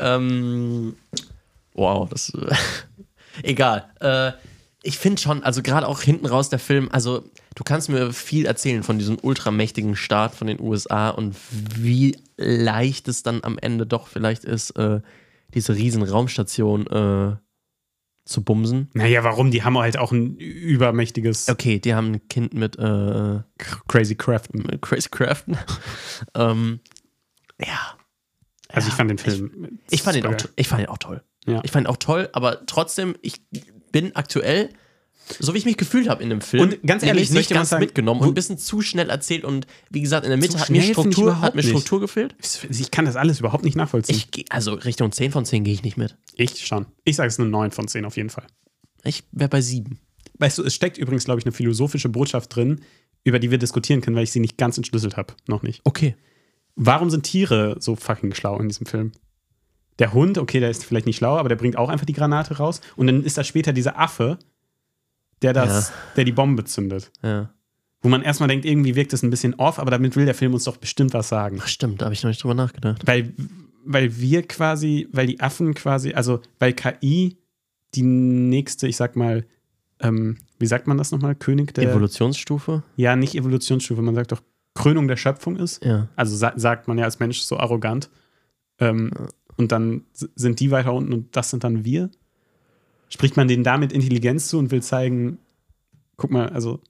[0.00, 0.96] Ähm,
[1.74, 2.32] wow, das.
[3.42, 3.88] Egal.
[4.00, 4.32] Äh,
[4.82, 8.46] ich finde schon, also gerade auch hinten raus der Film, also du kannst mir viel
[8.46, 13.86] erzählen von diesem ultramächtigen Staat von den USA und wie leicht es dann am Ende
[13.86, 15.00] doch vielleicht ist, äh,
[15.52, 17.36] diese riesen Raumstation äh,
[18.30, 18.88] zu bumsen.
[18.94, 19.50] Naja, warum?
[19.50, 23.40] Die haben halt auch ein übermächtiges Okay, die haben ein Kind mit äh,
[23.88, 24.62] Crazy Crafton.
[24.62, 25.58] mit Chris Crafton.
[26.34, 26.80] ähm,
[27.60, 27.96] ja.
[28.68, 29.80] Also ich Ja, fand den Film.
[29.90, 31.22] Ich fand ihn auch, ich fand ihn auch toll.
[31.46, 31.60] Ja.
[31.64, 33.42] Ich fand ihn auch toll, aber trotzdem, ich
[33.90, 34.70] bin aktuell,
[35.38, 37.82] so wie ich mich gefühlt habe in dem Film, Und ganz ehrlich, nicht ganz sagen,
[37.82, 40.82] mitgenommen und ein bisschen zu schnell erzählt und wie gesagt, in der Mitte hat mir,
[40.82, 41.62] Struktur, hat mir.
[41.62, 42.34] Struktur gefehlt.
[42.68, 44.22] Ich kann das alles überhaupt nicht nachvollziehen.
[44.32, 46.16] Ich also Richtung 10 von 10 gehe ich nicht mit.
[46.34, 46.86] Ich schon.
[47.04, 48.46] Ich sage es eine 9 von 10 auf jeden Fall.
[49.04, 49.98] Ich wäre bei 7.
[50.38, 52.80] Weißt du, es steckt übrigens, glaube ich, eine philosophische Botschaft drin,
[53.24, 55.34] über die wir diskutieren können, weil ich sie nicht ganz entschlüsselt habe.
[55.46, 55.82] Noch nicht.
[55.84, 56.16] Okay.
[56.76, 59.12] Warum sind Tiere so fucking schlau in diesem Film?
[59.98, 62.56] Der Hund, okay, der ist vielleicht nicht schlau, aber der bringt auch einfach die Granate
[62.56, 62.80] raus.
[62.96, 64.38] Und dann ist da später dieser Affe,
[65.42, 67.10] der das, der die Bombe zündet.
[67.22, 67.50] Ja.
[68.02, 70.54] Wo man erstmal denkt, irgendwie wirkt das ein bisschen off, aber damit will der Film
[70.54, 71.58] uns doch bestimmt was sagen.
[71.60, 73.06] Ach, stimmt, da habe ich noch nicht drüber nachgedacht.
[73.06, 73.34] Weil,
[73.84, 77.36] weil wir quasi, weil die Affen quasi, also weil KI
[77.94, 79.44] die nächste, ich sag mal,
[80.00, 81.34] ähm, wie sagt man das nochmal?
[81.34, 81.90] König der.
[81.90, 82.82] Evolutionsstufe?
[82.96, 84.42] ja, nicht Evolutionsstufe, man sagt doch
[84.74, 85.84] Krönung der Schöpfung ist.
[85.84, 86.08] Ja.
[86.16, 88.08] Also sa sagt man ja als Mensch so arrogant.
[88.78, 89.10] Ähm,
[89.56, 92.08] Und dann sind die weiter unten und das sind dann wir.
[93.12, 95.38] Spricht man denen damit Intelligenz zu und will zeigen,
[96.16, 96.80] guck mal, also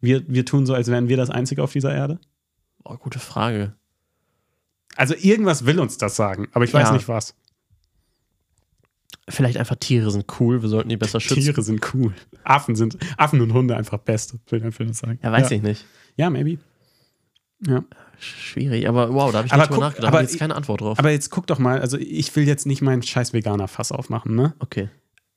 [0.00, 2.18] wir, wir tun so, als wären wir das Einzige auf dieser Erde?
[2.84, 3.74] Oh, gute Frage.
[4.96, 6.92] Also irgendwas will uns das sagen, aber ich weiß Ja.
[6.94, 7.34] nicht was.
[9.28, 11.42] Vielleicht einfach Tiere sind cool, wir sollten die besser schützen.
[11.42, 12.12] Tiere sind cool.
[12.42, 15.20] Affen sind, Affen und Hunde einfach beste, will der Film sagen.
[15.22, 15.56] Ja, weiß ja.
[15.56, 15.84] ich nicht.
[16.16, 16.58] Ja, maybe.
[17.64, 17.84] Ja.
[18.18, 20.08] Schwierig, aber wow, da habe ich Aber nicht drüber guck, nachgedacht.
[20.12, 20.98] aber jetzt ich- keine Antwort drauf.
[20.98, 24.54] Aber jetzt guck doch mal, also ich will jetzt nicht meinen scheiß Veganer-Fass aufmachen, ne?
[24.58, 24.88] okay.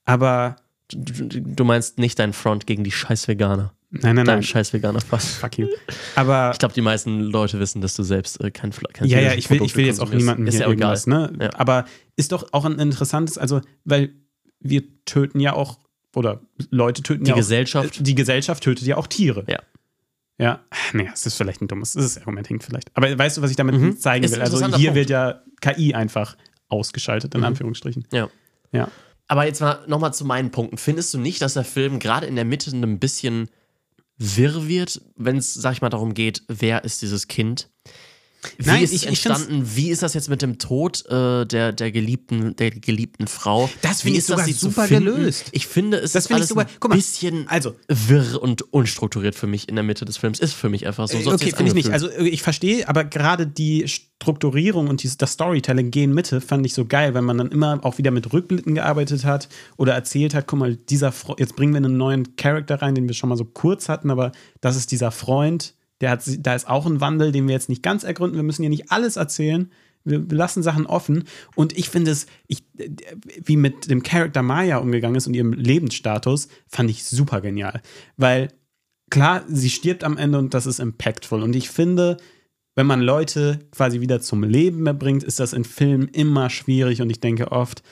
[0.04, 0.56] Aber
[0.92, 3.72] Du, du- meinst nicht dein Front gegen die scheiß Veganer.
[3.90, 4.42] nein, nein, Dein nein.
[4.42, 5.36] scheiß Veganer fast.
[5.38, 5.66] Fuck you.
[6.14, 9.18] Aber Ich glaube, die meisten Leute wissen, dass du selbst äh, kein, Fle- kein ja,
[9.18, 11.00] ja, ich will, ich will jetzt auch niemanden Ist hier ja egal.
[11.06, 11.32] ne?
[11.40, 11.50] Ja.
[11.54, 11.86] Aber
[12.16, 14.12] ist doch auch ein interessantes, also, weil
[14.60, 15.78] wir töten ja auch,
[16.14, 17.98] oder Leute töten Die ja Gesellschaft.
[17.98, 18.02] auch.
[18.02, 19.44] Die Gesellschaft tötet ja auch Tiere.
[19.48, 19.60] Ja.
[20.38, 20.60] Ja,
[20.92, 22.90] nee, es ist vielleicht ein dummes, das Argument hinkt vielleicht.
[22.94, 23.96] Aber weißt du, was ich damit Mhm.
[23.98, 24.42] zeigen Ist will?
[24.42, 24.94] Also hier Punkt.
[24.96, 26.36] wird ja KI einfach
[26.68, 27.46] ausgeschaltet, in Mhm.
[27.46, 28.06] Anführungsstrichen.
[28.12, 28.28] Ja.
[28.72, 28.88] Ja.
[29.26, 30.76] Aber jetzt mal nochmal zu meinen Punkten.
[30.76, 33.48] Findest du nicht, dass der Film gerade in der Mitte ein bisschen
[34.16, 37.70] wirr wird, wenn es, sag ich mal, darum geht, wer ist dieses Kind.
[38.58, 39.62] Wie Nein, ist ich- es ich entstanden?
[39.74, 43.68] Wie ist das jetzt mit dem Tod äh, der, der, geliebten, der geliebten Frau?
[43.82, 45.46] Das finde ich sogar super gelöst.
[45.52, 49.68] Ich finde, es Das ist alles sogar- ein bisschen also- wirr und unstrukturiert für mich
[49.68, 50.38] in der Mitte des Films.
[50.40, 51.20] Ist für mich einfach so.
[51.20, 51.90] So okay, finde ich nicht.
[51.90, 53.86] Also äh, ich verstehe, aber gerade die
[54.24, 57.80] Strukturierung und dieses, das Storytelling gehen Mitte fand ich so geil, wenn man dann immer
[57.82, 61.72] auch wieder mit Rückblicken gearbeitet hat oder erzählt hat, guck mal, dieser Fre jetzt bringen
[61.72, 64.92] wir einen neuen Charakter rein, den wir schon mal so kurz hatten, aber das ist
[64.92, 65.74] dieser Freund,
[66.04, 68.36] der hat, da ist auch ein Wandel, den wir jetzt nicht ganz ergründen.
[68.36, 69.70] Wir müssen ja nicht alles erzählen.
[70.04, 71.24] Wir lassen Sachen offen.
[71.54, 72.62] Und ich finde es, ich,
[73.42, 77.80] wie mit dem Charakter Maya umgegangen ist und ihrem Lebensstatus, fand ich super genial.
[78.18, 78.48] Weil
[79.08, 81.42] klar, sie stirbt am Ende und das ist impactful.
[81.42, 82.18] Und ich finde,
[82.74, 87.00] wenn man Leute quasi wieder zum Leben mehr bringt, ist das in Filmen immer schwierig.
[87.00, 87.82] Und ich denke oft,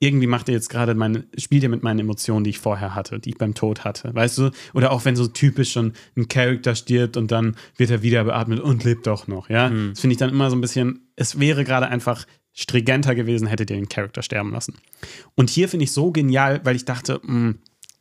[0.00, 3.20] irgendwie macht er jetzt gerade meine, spielt er mit meinen Emotionen, die ich vorher hatte,
[3.20, 4.14] die ich beim Tod hatte.
[4.14, 4.50] Weißt du?
[4.72, 8.60] Oder auch wenn so typisch schon ein Charakter stirbt und dann wird er wieder beatmet
[8.60, 9.50] und lebt doch noch.
[9.50, 13.46] Ja, das finde ich dann immer so ein bisschen, es wäre gerade einfach stringenter gewesen,
[13.46, 14.78] hättet ihr den Charakter sterben lassen.
[15.34, 17.54] Und hier finde ich so genial, weil ich dachte, mh,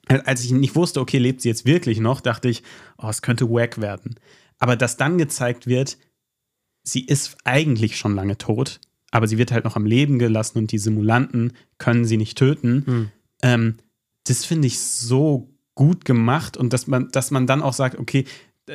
[0.08, 2.64] als ich nicht wusste, okay, lebt sie jetzt wirklich noch, dachte ich,
[2.98, 4.16] oh, es könnte wack werden.
[4.58, 5.98] Aber dass dann gezeigt wird,
[6.84, 8.80] sie ist eigentlich schon lange tot,
[9.12, 12.84] aber sie wird halt noch am Leben gelassen und die Simulanten können sie nicht töten.
[13.42, 13.78] Ähm,
[14.26, 18.26] das finde ich so gut gemacht und dass man, dass man dann auch sagt, okay,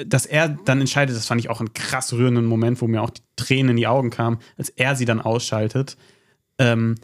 [0.07, 3.11] dass er dann entscheidet, das fand ich auch einen krass rührenden Moment, wo mir auch
[3.11, 5.97] die Tränen in die Augen kamen, als er sie dann ausschaltet.
[6.59, 6.97] Ähm,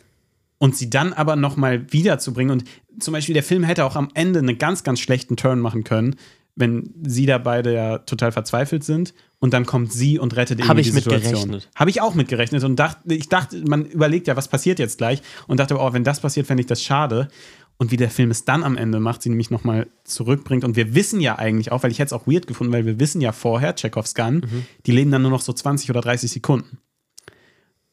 [0.59, 2.53] und sie dann aber noch mal wiederzubringen.
[2.53, 2.65] Und
[3.03, 6.17] zum Beispiel der Film hätte auch am Ende einen ganz, ganz schlechten Turn machen können,
[6.61, 10.69] wenn sie da beide ja total verzweifelt sind und dann kommt sie und rettet irgendwie
[10.69, 11.61] Hab ich die Situation.
[11.75, 14.99] Habe ich auch mit gerechnet und dachte, ich dachte, man überlegt ja, was passiert jetzt
[14.99, 17.29] gleich und dachte, oh, wenn das passiert, fände ich das schade.
[17.79, 20.65] Und wie der Film es dann am Ende macht, sie nämlich nochmal zurückbringt.
[20.65, 23.01] Und wir wissen ja eigentlich auch, weil ich hätte es auch weird gefunden, weil wir
[23.01, 24.43] wissen ja vorher, Chekhovs Gun,
[24.85, 26.79] die leben dann nur noch so 20 oder 30 Sekunden.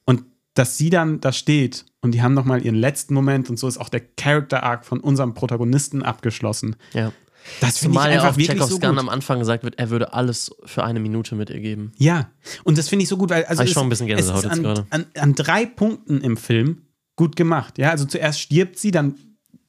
[0.03, 3.67] Und dass sie dann da steht und die haben nochmal ihren letzten Moment und so
[3.67, 6.75] ist auch der Character Arc von unserem Protagonisten abgeschlossen.
[6.93, 7.13] ja.
[7.61, 8.85] Das finde ich einfach auf wirklich so gut.
[8.85, 11.91] am Anfang gesagt wird, er würde alles für eine Minute mit ihr geben.
[11.97, 12.29] Ja,
[12.63, 14.51] und das finde ich so gut, weil also ich es- schon ein bisschen Gänsehaut jetzt
[14.51, 14.85] an, gerade.
[14.89, 16.83] an, an drei Punkten im Film
[17.15, 17.77] gut gemacht.
[17.77, 19.15] Ja, also zuerst stirbt sie, dann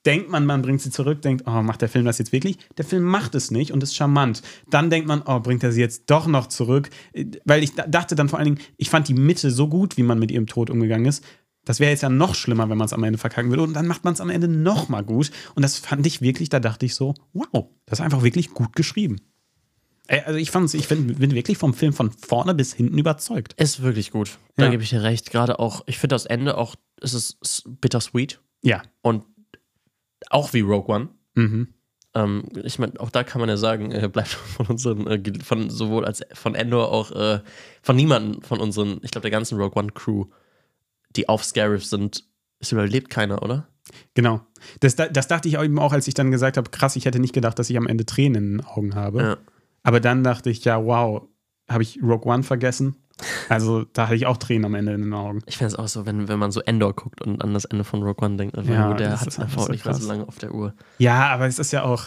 [0.07, 2.57] denkt man, man bringt sie zurück, denkt, oh, macht der Film das jetzt wirklich?
[2.79, 4.43] Der Film macht es nicht und ist charmant.
[4.71, 6.89] Dann denkt man, oh, bringt er sie jetzt doch noch zurück?
[7.13, 9.97] Äh, Weil ich da- dachte dann vor allen Dingen, ich fand die Mitte so gut,
[9.97, 11.25] wie man mit ihrem Tod umgegangen ist.
[11.69, 13.63] Das wäre jetzt ja noch schlimmer, wenn man es am Ende verkacken würde.
[13.63, 15.31] Und dann macht man es am Ende noch mal gut.
[15.55, 18.75] Und das fand ich wirklich, da dachte ich so, wow, das ist einfach wirklich gut
[18.75, 19.21] geschrieben.
[20.09, 23.53] Also ich fand's, ich bin, bin wirklich vom Film von vorne bis hinten überzeugt.
[23.61, 24.39] Ist wirklich gut.
[24.57, 24.71] Da Ja.
[24.71, 25.31] gebe ich dir recht.
[25.31, 28.83] Gerade auch, ich finde das Ende auch, es ist bittersweet Ja.
[29.03, 29.25] und
[30.31, 31.09] auch wie Rogue One.
[31.35, 31.69] Mhm.
[32.15, 35.69] Ähm, ich meine, auch da kann man ja sagen, äh, bleibt von unseren, äh, von
[35.69, 37.41] sowohl als von Endor auch äh,
[37.83, 40.25] von niemandem von unseren, ich glaube, der ganzen Rogue One Crew,
[41.17, 42.25] die auf Scarif sind,
[42.61, 43.69] es überlebt keiner, oder?
[44.15, 44.41] Genau.
[44.81, 47.19] Das, da- das dachte ich eben auch, als ich dann gesagt habe, krass, ich hätte
[47.21, 49.23] nicht gedacht, dass ich am Ende Tränen in den Augen habe.
[49.23, 49.37] Ja.
[49.83, 51.23] Aber dann dachte ich, ja, wow,
[51.69, 52.97] habe ich Rogue One vergessen?
[53.49, 55.41] Also da hatte ich auch Tränen am Ende in den Augen.
[55.47, 57.83] Ich finde es auch so, wenn, wenn man so Endor guckt und an das Ende
[57.85, 60.29] von Rogue One denkt, Ja, nur, der hat es einfach so nicht mehr so lange
[60.29, 60.75] auf der Uhr.
[60.99, 62.05] Ja, aber es ist ja auch,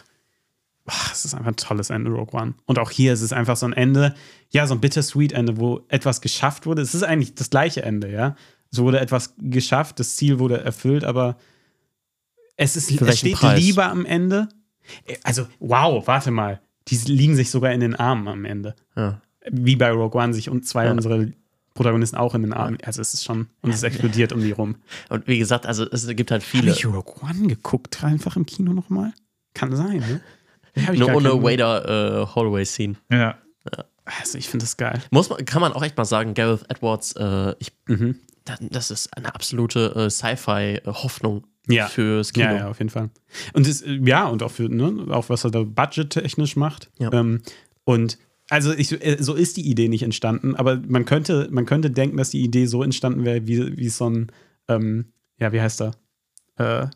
[0.86, 2.54] ach, es ist einfach ein tolles Ende, Rogue One.
[2.66, 4.14] Und auch hier ist es einfach so ein Ende,
[4.52, 6.82] ja, so ein bittersweet Ende, wo etwas geschafft wurde.
[6.82, 8.36] Es ist eigentlich das gleiche Ende, ja.
[8.72, 11.38] Es wurde etwas geschafft, das Ziel wurde erfüllt, aber
[12.56, 13.60] es, ist, es steht Preis?
[13.60, 14.48] Liebe am Ende.
[15.24, 16.62] Also, wow, warte mal.
[16.88, 18.76] Die liegen sich sogar in den Armen am Ende.
[18.96, 19.22] Ja.
[19.50, 20.92] Wie bei Rogue One sich und zwei Ja.
[20.92, 21.26] unserer
[21.74, 22.78] Protagonisten auch in den Armen.
[22.84, 24.76] Also es ist schon, und es explodiert um die rum.
[25.10, 26.72] Und wie gesagt, also es gibt halt Habe viele.
[26.72, 29.14] ich Rogue One geguckt, einfach im Kino nochmal?
[29.54, 30.22] Kann sein, ne?
[30.98, 32.96] Nur ohne keinen- Wader äh, Hallway Scene.
[33.12, 33.38] Ja.
[34.06, 35.02] Also ich finde das geil.
[35.12, 38.16] Muss man, kann man auch echt mal sagen, Gareth Edwards, äh, ich, Mhm.
[38.46, 41.88] da- das ist eine absolute äh, Sci-Fi-Hoffnung Ja.
[41.88, 42.46] fürs Kino.
[42.48, 43.10] Ja, ja, auf jeden Fall.
[43.54, 46.90] Und das, äh, ja, und auch für, ne, auch was er da budgettechnisch macht.
[47.00, 47.12] Ja.
[47.14, 47.42] Ähm,
[47.84, 48.18] und
[48.50, 52.18] also ich, äh, so ist die Idee nicht entstanden, aber man könnte, man könnte denken,
[52.18, 54.32] dass die Idee so entstanden wäre, wie, wie so ein,
[54.68, 55.92] ähm, ja, wie heißt er?
[56.58, 56.88] Äh,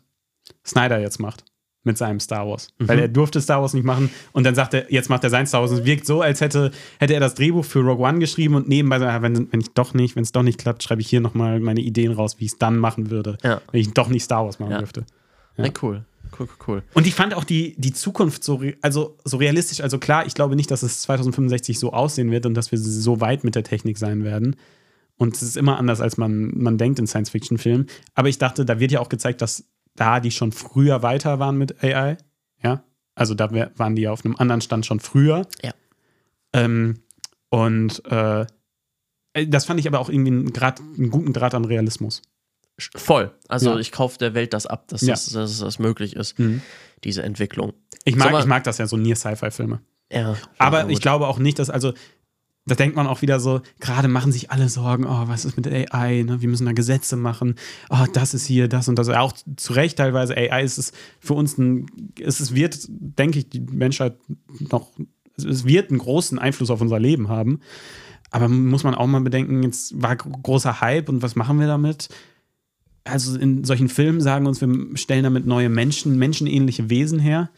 [0.65, 1.45] Snyder jetzt macht.
[1.85, 2.67] Mit seinem Star Wars.
[2.79, 2.87] Mhm.
[2.89, 5.45] Weil er durfte Star Wars nicht machen und dann sagt er, jetzt macht er sein
[5.47, 5.71] Star Wars.
[5.71, 8.67] Und es wirkt so, als hätte, hätte er das Drehbuch für Rogue One geschrieben und
[8.67, 11.21] nebenbei, ah, wenn, wenn ich doch nicht, wenn es doch nicht klappt, schreibe ich hier
[11.21, 13.61] nochmal meine Ideen raus, wie ich es dann machen würde, Ja.
[13.71, 14.79] wenn ich doch nicht Star Wars machen Ja.
[14.79, 15.05] dürfte.
[15.57, 16.03] Nee, cool.
[16.37, 16.83] Cool, cool, cool.
[16.95, 19.79] Und ich fand auch die, die Zukunft so, also, so realistisch.
[19.81, 23.21] Also klar, ich glaube nicht, dass es 2065 so aussehen wird und dass wir so
[23.21, 24.55] weit mit der Technik sein werden.
[25.17, 27.85] Und es ist immer anders, als man, man denkt in Science-Fiction-Filmen.
[28.15, 29.63] Aber ich dachte, da wird ja auch gezeigt, dass
[29.95, 32.17] da die schon früher weiter waren mit AI.
[32.63, 32.83] Ja.
[33.15, 35.47] Also da waren die ja auf einem anderen Stand schon früher.
[35.63, 35.71] Ja.
[36.53, 36.99] Ähm,
[37.49, 38.45] und äh,
[39.47, 42.21] das fand ich aber auch irgendwie einen, Grad, einen guten Draht an Realismus.
[42.95, 43.31] Voll.
[43.47, 43.77] Also Ja.
[43.79, 45.13] ich kaufe der Welt das ab, dass, Ja.
[45.13, 46.61] das, dass das möglich ist, Mhm.
[47.05, 47.73] diese Entwicklung.
[48.03, 49.79] Ich mag, mal- ich mag das ja so Near-Sci-Fi-Filme.
[50.11, 51.93] Ja, Aber ich glaube auch nicht, dass, also,
[52.67, 55.67] da denkt man auch wieder so, gerade machen sich alle Sorgen, oh, was ist mit
[55.67, 56.41] AI, ne?
[56.41, 57.55] wir müssen da Gesetze machen,
[57.89, 59.07] oh, das ist hier, das und das.
[59.09, 61.85] Auch zu Recht teilweise, AI ist es für uns ein,
[62.19, 64.17] es ist- wird, denke ich, die Menschheit
[64.71, 64.91] noch,
[65.37, 67.59] es wird einen großen Einfluss auf unser Leben haben.
[68.31, 71.67] Aber muss man auch mal bedenken, jetzt war gro- großer Hype und was machen wir
[71.67, 72.09] damit?
[73.03, 77.51] Also in solchen Filmen sagen uns, wir stellen damit neue Menschen, menschenähnliche Wesen her.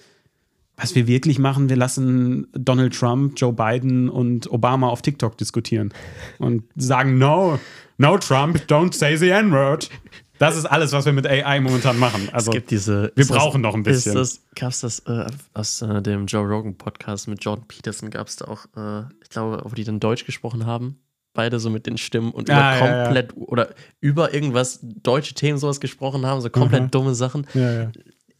[0.79, 5.91] Was wir wirklich machen, wir lassen Donald Trump, Joe Biden und Obama auf TikTok diskutieren
[6.37, 7.57] und sagen, no,
[7.97, 9.89] no Trump, don't say the N-word.
[10.37, 12.29] Das ist alles, was wir mit AI momentan machen.
[12.31, 13.11] Also es gibt diese.
[13.15, 14.13] wir ist das- brauchen noch ein bisschen.
[14.13, 15.25] Das, gab es das äh,
[15.55, 18.11] aus äh, dem Joe Rogan Podcast mit Jordan Peterson?
[18.11, 20.99] Gab es da auch, äh, ich glaube, wo die dann Deutsch gesprochen haben?
[21.33, 23.03] Beide so mit den Stimmen und Ah, über ja, ja.
[23.05, 23.69] komplett oder
[23.99, 26.91] über irgendwas deutsche Themen sowas gesprochen haben, so komplett Mhm.
[26.91, 27.47] dumme Sachen.
[27.55, 27.91] ja, ja.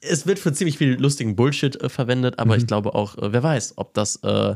[0.02, 2.62] Es wird für ziemlich viel lustigen Bullshit äh, verwendet, aber Mhm.
[2.62, 4.56] ich glaube auch, äh, wer weiß, ob das, äh,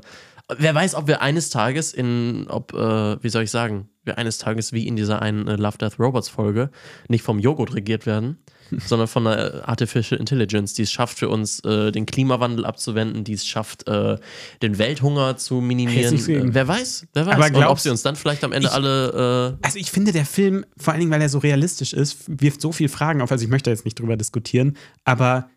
[0.58, 4.38] wer weiß, ob wir eines Tages in, ob, äh, wie soll ich sagen, wir eines
[4.38, 6.70] Tages wie in dieser einen äh, Love Death Robots Folge
[7.08, 8.38] nicht vom Joghurt regiert werden,
[8.86, 13.34] sondern von einer Artificial Intelligence, die es schafft für uns, äh, den Klimawandel abzuwenden, die
[13.34, 14.18] es schafft, äh,
[14.62, 16.16] den Welthunger zu minimieren.
[16.18, 17.36] Äh, wer weiß, wer weiß.
[17.36, 19.92] Aber Und ob glaubst- sie uns dann vielleicht am Ende Ich- alle, äh, Also ich
[19.92, 23.22] finde, der Film, vor allen Dingen, weil er so realistisch ist, wirft so viele Fragen
[23.22, 23.32] auf.
[23.32, 25.50] Also ich möchte jetzt nicht drüber diskutieren, aber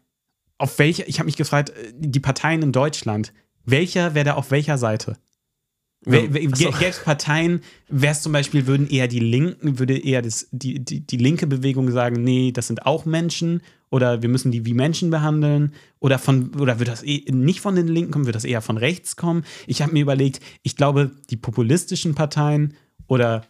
[0.59, 3.33] auf welche, ich habe mich gefragt, äh, die Parteien in Deutschland,
[3.65, 5.17] welcher wäre da auf welcher Seite?
[5.17, 5.94] Wer- wer- Ach so.
[6.05, 10.79] Gäbe es Parteien, wäre es zum Beispiel, würden eher die Linken, würde eher das, die,
[10.85, 14.75] die, die linke Bewegung sagen, nee, das sind auch Menschen oder wir müssen die wie
[14.75, 18.45] Menschen behandeln oder von oder wird das eh nicht von den Linken kommen, wird das
[18.45, 19.45] eher von rechts kommen?
[19.67, 22.75] Ich habe mir überlegt, ich glaube, die populistischen Parteien
[23.07, 23.45] oder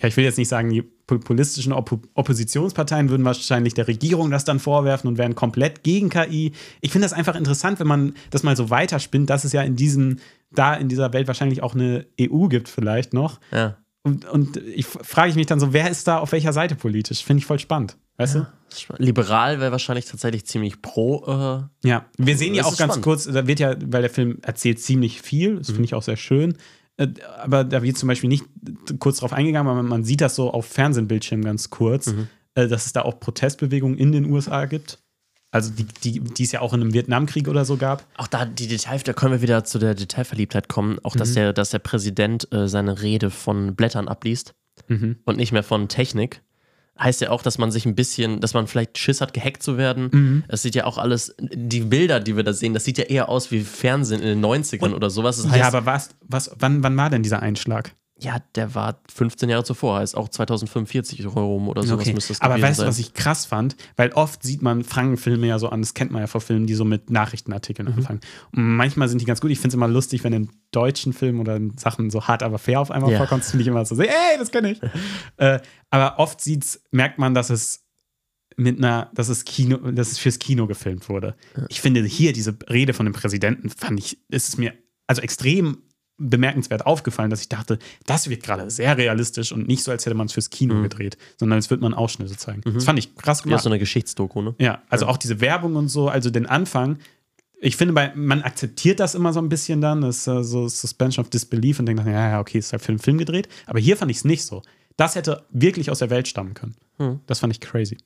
[0.00, 4.44] ja, ich will jetzt nicht sagen, die populistischen Oppo Oppositionsparteien würden wahrscheinlich der Regierung das
[4.44, 6.52] dann vorwerfen und wären komplett gegen KI.
[6.80, 9.76] Ich finde das einfach interessant, wenn man das mal so weiterspinnt, dass es ja in
[9.76, 10.18] diesem,
[10.50, 13.40] da in dieser Welt wahrscheinlich auch eine EU gibt, vielleicht noch.
[13.52, 13.76] ja.
[14.02, 17.24] Und, und ich frage ich mich dann so, wer ist da auf welcher Seite politisch?
[17.24, 17.96] Finde ich voll spannend.
[18.18, 18.46] Weißt du?
[18.70, 19.04] ist spannend.
[19.04, 23.02] Liberal wäre wahrscheinlich tatsächlich ziemlich pro, äh, Ja, wir sehen ja auch ganz spannend.
[23.02, 26.16] kurz, da wird ja, weil der Film erzählt ziemlich viel, das finde ich auch sehr
[26.16, 26.56] schön.
[26.98, 27.08] Äh,
[27.40, 28.44] Aber da wird zum Beispiel nicht
[29.00, 32.14] kurz drauf eingegangen, aber man sieht das so auf Fernsehbildschirmen ganz kurz,
[32.54, 35.00] äh, dass es da auch Protestbewegungen in den USA gibt.
[35.56, 38.04] Also die, die, die es ja auch in einem Vietnamkrieg oder so gab.
[38.16, 40.98] Auch da die Detail, da können wir wieder zu der Detailverliebtheit kommen.
[41.02, 41.18] Auch Mhm.
[41.18, 44.54] dass, der, dass der Präsident äh, seine Rede von Blättern abliest
[44.88, 45.16] Mhm.
[45.24, 46.42] und nicht mehr von Technik.
[46.98, 49.76] Heißt ja auch, dass man sich ein bisschen, dass man vielleicht Schiss hat, gehackt zu
[49.76, 50.08] werden.
[50.12, 50.44] Mhm.
[50.48, 53.28] Es sieht ja auch alles, die Bilder, die wir da sehen, das sieht ja eher
[53.28, 55.36] aus wie Fernsehen in den 90ern oder sowas.
[55.36, 57.92] Das heißt, ja, aber was, was, wann, wann war denn dieser Einschlag?
[58.18, 62.60] Ja, der war 15 Jahre zuvor, heißt auch 2045 rum oder sowas müsste es Aber
[62.60, 63.76] weißt du, was ich krass fand?
[63.96, 66.74] Weil oft sieht man Frankenfilme ja so an, das kennt man ja vor Filmen, die
[66.74, 67.94] so mit Nachrichtenartikeln Mhm.
[67.98, 68.20] anfangen.
[68.52, 69.50] Und manchmal sind die ganz gut.
[69.50, 72.58] Ich finde es immer lustig, wenn in deutschen Filmen oder in Sachen so hart, aber
[72.58, 73.18] fair auf einmal Ja.
[73.18, 74.08] vorkommt, finde ich immer so, ey,
[74.38, 74.80] das kenne ich.
[75.36, 75.60] äh,
[75.90, 77.82] aber oft sieht's, merkt man, dass es
[78.56, 81.34] mit einer, dass es Kino, dass es fürs Kino gefilmt wurde.
[81.68, 84.72] Ich finde hier diese Rede von dem Präsidenten fand ich, ist es mir
[85.06, 85.82] also extrem
[86.18, 90.14] bemerkenswert aufgefallen, dass ich dachte, das wird gerade sehr realistisch und nicht so, als hätte
[90.14, 92.62] man es fürs Kino gedreht, sondern als würde man Ausschnitte zeigen.
[92.64, 93.62] Das fand ich krass ja, gemacht.
[93.62, 94.54] so eine Geschichtsdoku, ne?
[94.58, 96.98] Ja, also auch diese Werbung und so, also den Anfang.
[97.60, 100.68] Ich finde, bei, man akzeptiert das immer so ein bisschen dann, das ist äh, so
[100.68, 103.48] Suspension of Disbelief und denkt, dann, ja, ja, okay, ist halt für einen Film gedreht.
[103.66, 104.62] Aber hier fand ich es nicht so.
[104.96, 106.76] Das hätte wirklich aus der Welt stammen können.
[106.98, 107.20] Hm.
[107.26, 107.98] Das fand ich crazy.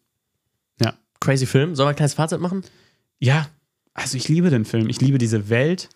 [0.81, 0.95] Ja.
[1.21, 1.75] Crazy Film.
[1.77, 2.63] Sollen wir ein kleines Fazit machen?
[3.19, 3.49] Ja,
[3.95, 4.89] also ich liebe den Film.
[4.89, 5.89] Ich liebe diese Welt.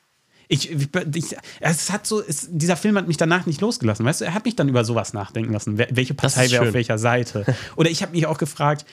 [0.48, 4.04] Ich, ich, es hat so, es, dieser Film hat mich danach nicht losgelassen.
[4.04, 5.78] Weißt du, er hat mich dann über sowas nachdenken lassen.
[5.78, 7.44] Welche Partei wäre auf welcher Seite?
[7.76, 8.84] Oder ich habe mich auch gefragt,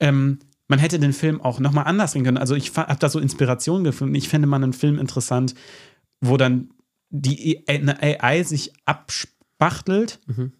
[0.00, 0.38] ähm,
[0.68, 2.38] man hätte den Film auch nochmal anders drehen können.
[2.38, 4.14] Also ich habe da so Inspiration gefunden.
[4.14, 5.54] Ich fände man einen Film interessant,
[6.20, 6.70] wo dann
[7.10, 10.52] die E- AI sich abspachtelt Mhm.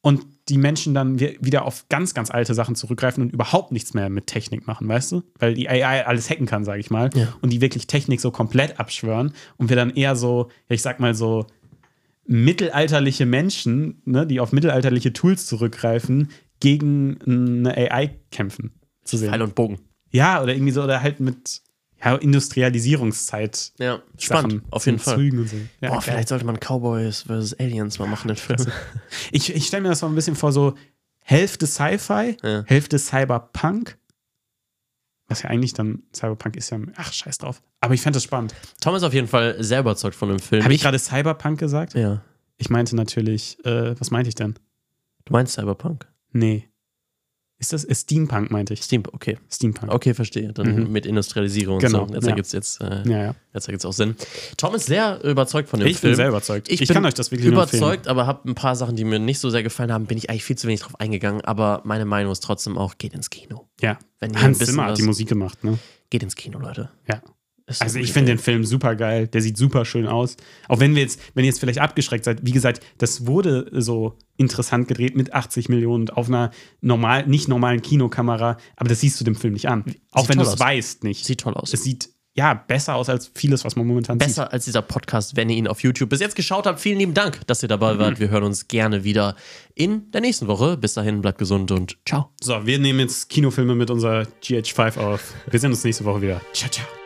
[0.00, 3.94] und die Menschen dann wi- wieder auf ganz, ganz alte Sachen zurückgreifen und überhaupt nichts
[3.94, 5.22] mehr mit Technik machen, weißt du?
[5.38, 7.08] Weil die AI alles hacken kann, sage ich mal.
[7.14, 7.28] Ja.
[7.40, 11.00] Und die wirklich Technik so komplett abschwören und wir dann eher so, ja, ich sag
[11.00, 11.46] mal so,
[12.26, 16.28] mittelalterliche Menschen, ne, die auf mittelalterliche Tools zurückgreifen,
[16.60, 18.72] gegen eine AI kämpfen.
[19.04, 19.30] Zu sehen.
[19.30, 19.80] Pfeil und Bogen.
[20.12, 21.62] Ja, oder irgendwie so, oder halt mit
[22.04, 23.72] ja, Industrialisierungszeit.
[23.78, 25.30] Ja, spannend, Sachen, auf jeden Fall.
[25.46, 25.56] So.
[25.80, 27.54] Ja, Boah, vielleicht sollte man Cowboys vs.
[27.58, 28.66] Aliens mal machen, den Film.
[29.30, 30.74] Ich, ich stelle mir das so ein bisschen vor, so
[31.20, 32.64] Hälfte Sci-Fi, Ja.
[32.66, 33.96] Hälfte Cyberpunk.
[35.28, 36.78] Was ja eigentlich dann Cyberpunk ist ja.
[36.96, 37.62] Ach, scheiß drauf.
[37.80, 38.54] Aber ich fände das spannend.
[38.80, 40.62] Tom ist auf jeden Fall sehr überzeugt von dem Film.
[40.64, 41.94] Habe ich gerade Cyberpunk gesagt?
[41.94, 42.22] Ja.
[42.58, 44.54] Ich meinte natürlich, äh, was meinte ich denn?
[45.24, 46.06] Du meinst Cyberpunk?
[46.32, 46.68] Nee.
[47.62, 48.82] Ist das ist Steampunk, meinte ich.
[48.82, 49.38] Steam, okay.
[49.50, 49.92] Steampunk.
[49.92, 50.52] Okay, verstehe.
[50.52, 50.90] Dann Mhm.
[50.92, 52.14] mit Industrialisierung Genau, und so.
[52.16, 52.30] Jetzt ja.
[52.30, 53.34] ergibt es jetzt, äh, Ja, ja.
[53.54, 54.16] jetzt ergibt's auch Sinn.
[54.56, 56.10] Tom ist sehr überzeugt von dem Ich Film.
[56.10, 56.68] bin sehr überzeugt.
[56.70, 59.38] Ich Ich, kann euch das wirklich überzeugt, aber habe ein paar Sachen, die mir nicht
[59.38, 61.40] so sehr gefallen haben, bin ich eigentlich viel zu wenig drauf eingegangen.
[61.42, 63.68] Aber meine Meinung ist trotzdem auch, geht ins Kino.
[63.80, 63.96] Ja.
[64.18, 65.78] Wenn Hans Zimmer hat die Musik gemacht, ne?
[66.10, 66.90] Geht ins Kino, Leute.
[67.08, 67.22] Ja.
[67.80, 68.38] Also ich finde den.
[68.38, 69.28] Film super geil.
[69.28, 70.36] Der sieht super schön aus.
[70.68, 74.18] Auch wenn wir jetzt, wenn ihr jetzt vielleicht abgeschreckt seid, wie gesagt, das wurde so
[74.36, 76.50] interessant gedreht mit 80 Millionen auf einer
[76.80, 79.84] normal, nicht normalen Kinokamera, aber das siehst du dem Film nicht an.
[80.10, 81.24] Auch wenn du es weißt nicht.
[81.24, 81.72] Sieht toll aus.
[81.72, 85.50] es sieht ja besser aus als vieles, was man momentan Besser als dieser Podcast, wenn
[85.50, 86.80] ihr ihn auf YouTube bis jetzt geschaut habt.
[86.80, 87.98] Vielen lieben Dank, dass ihr dabei Mhm.
[87.98, 88.20] wart.
[88.20, 89.36] Wir hören uns gerne wieder
[89.74, 90.78] in der nächsten Woche.
[90.78, 92.30] Bis dahin, bleibt gesund und ciao.
[92.40, 92.46] sieht.
[92.46, 95.34] So, wir nehmen jetzt Kinofilme mit unserer GH5 auf.
[95.50, 96.40] Wir sehen uns nächste Woche wieder.
[96.54, 97.01] Ciao, ciao.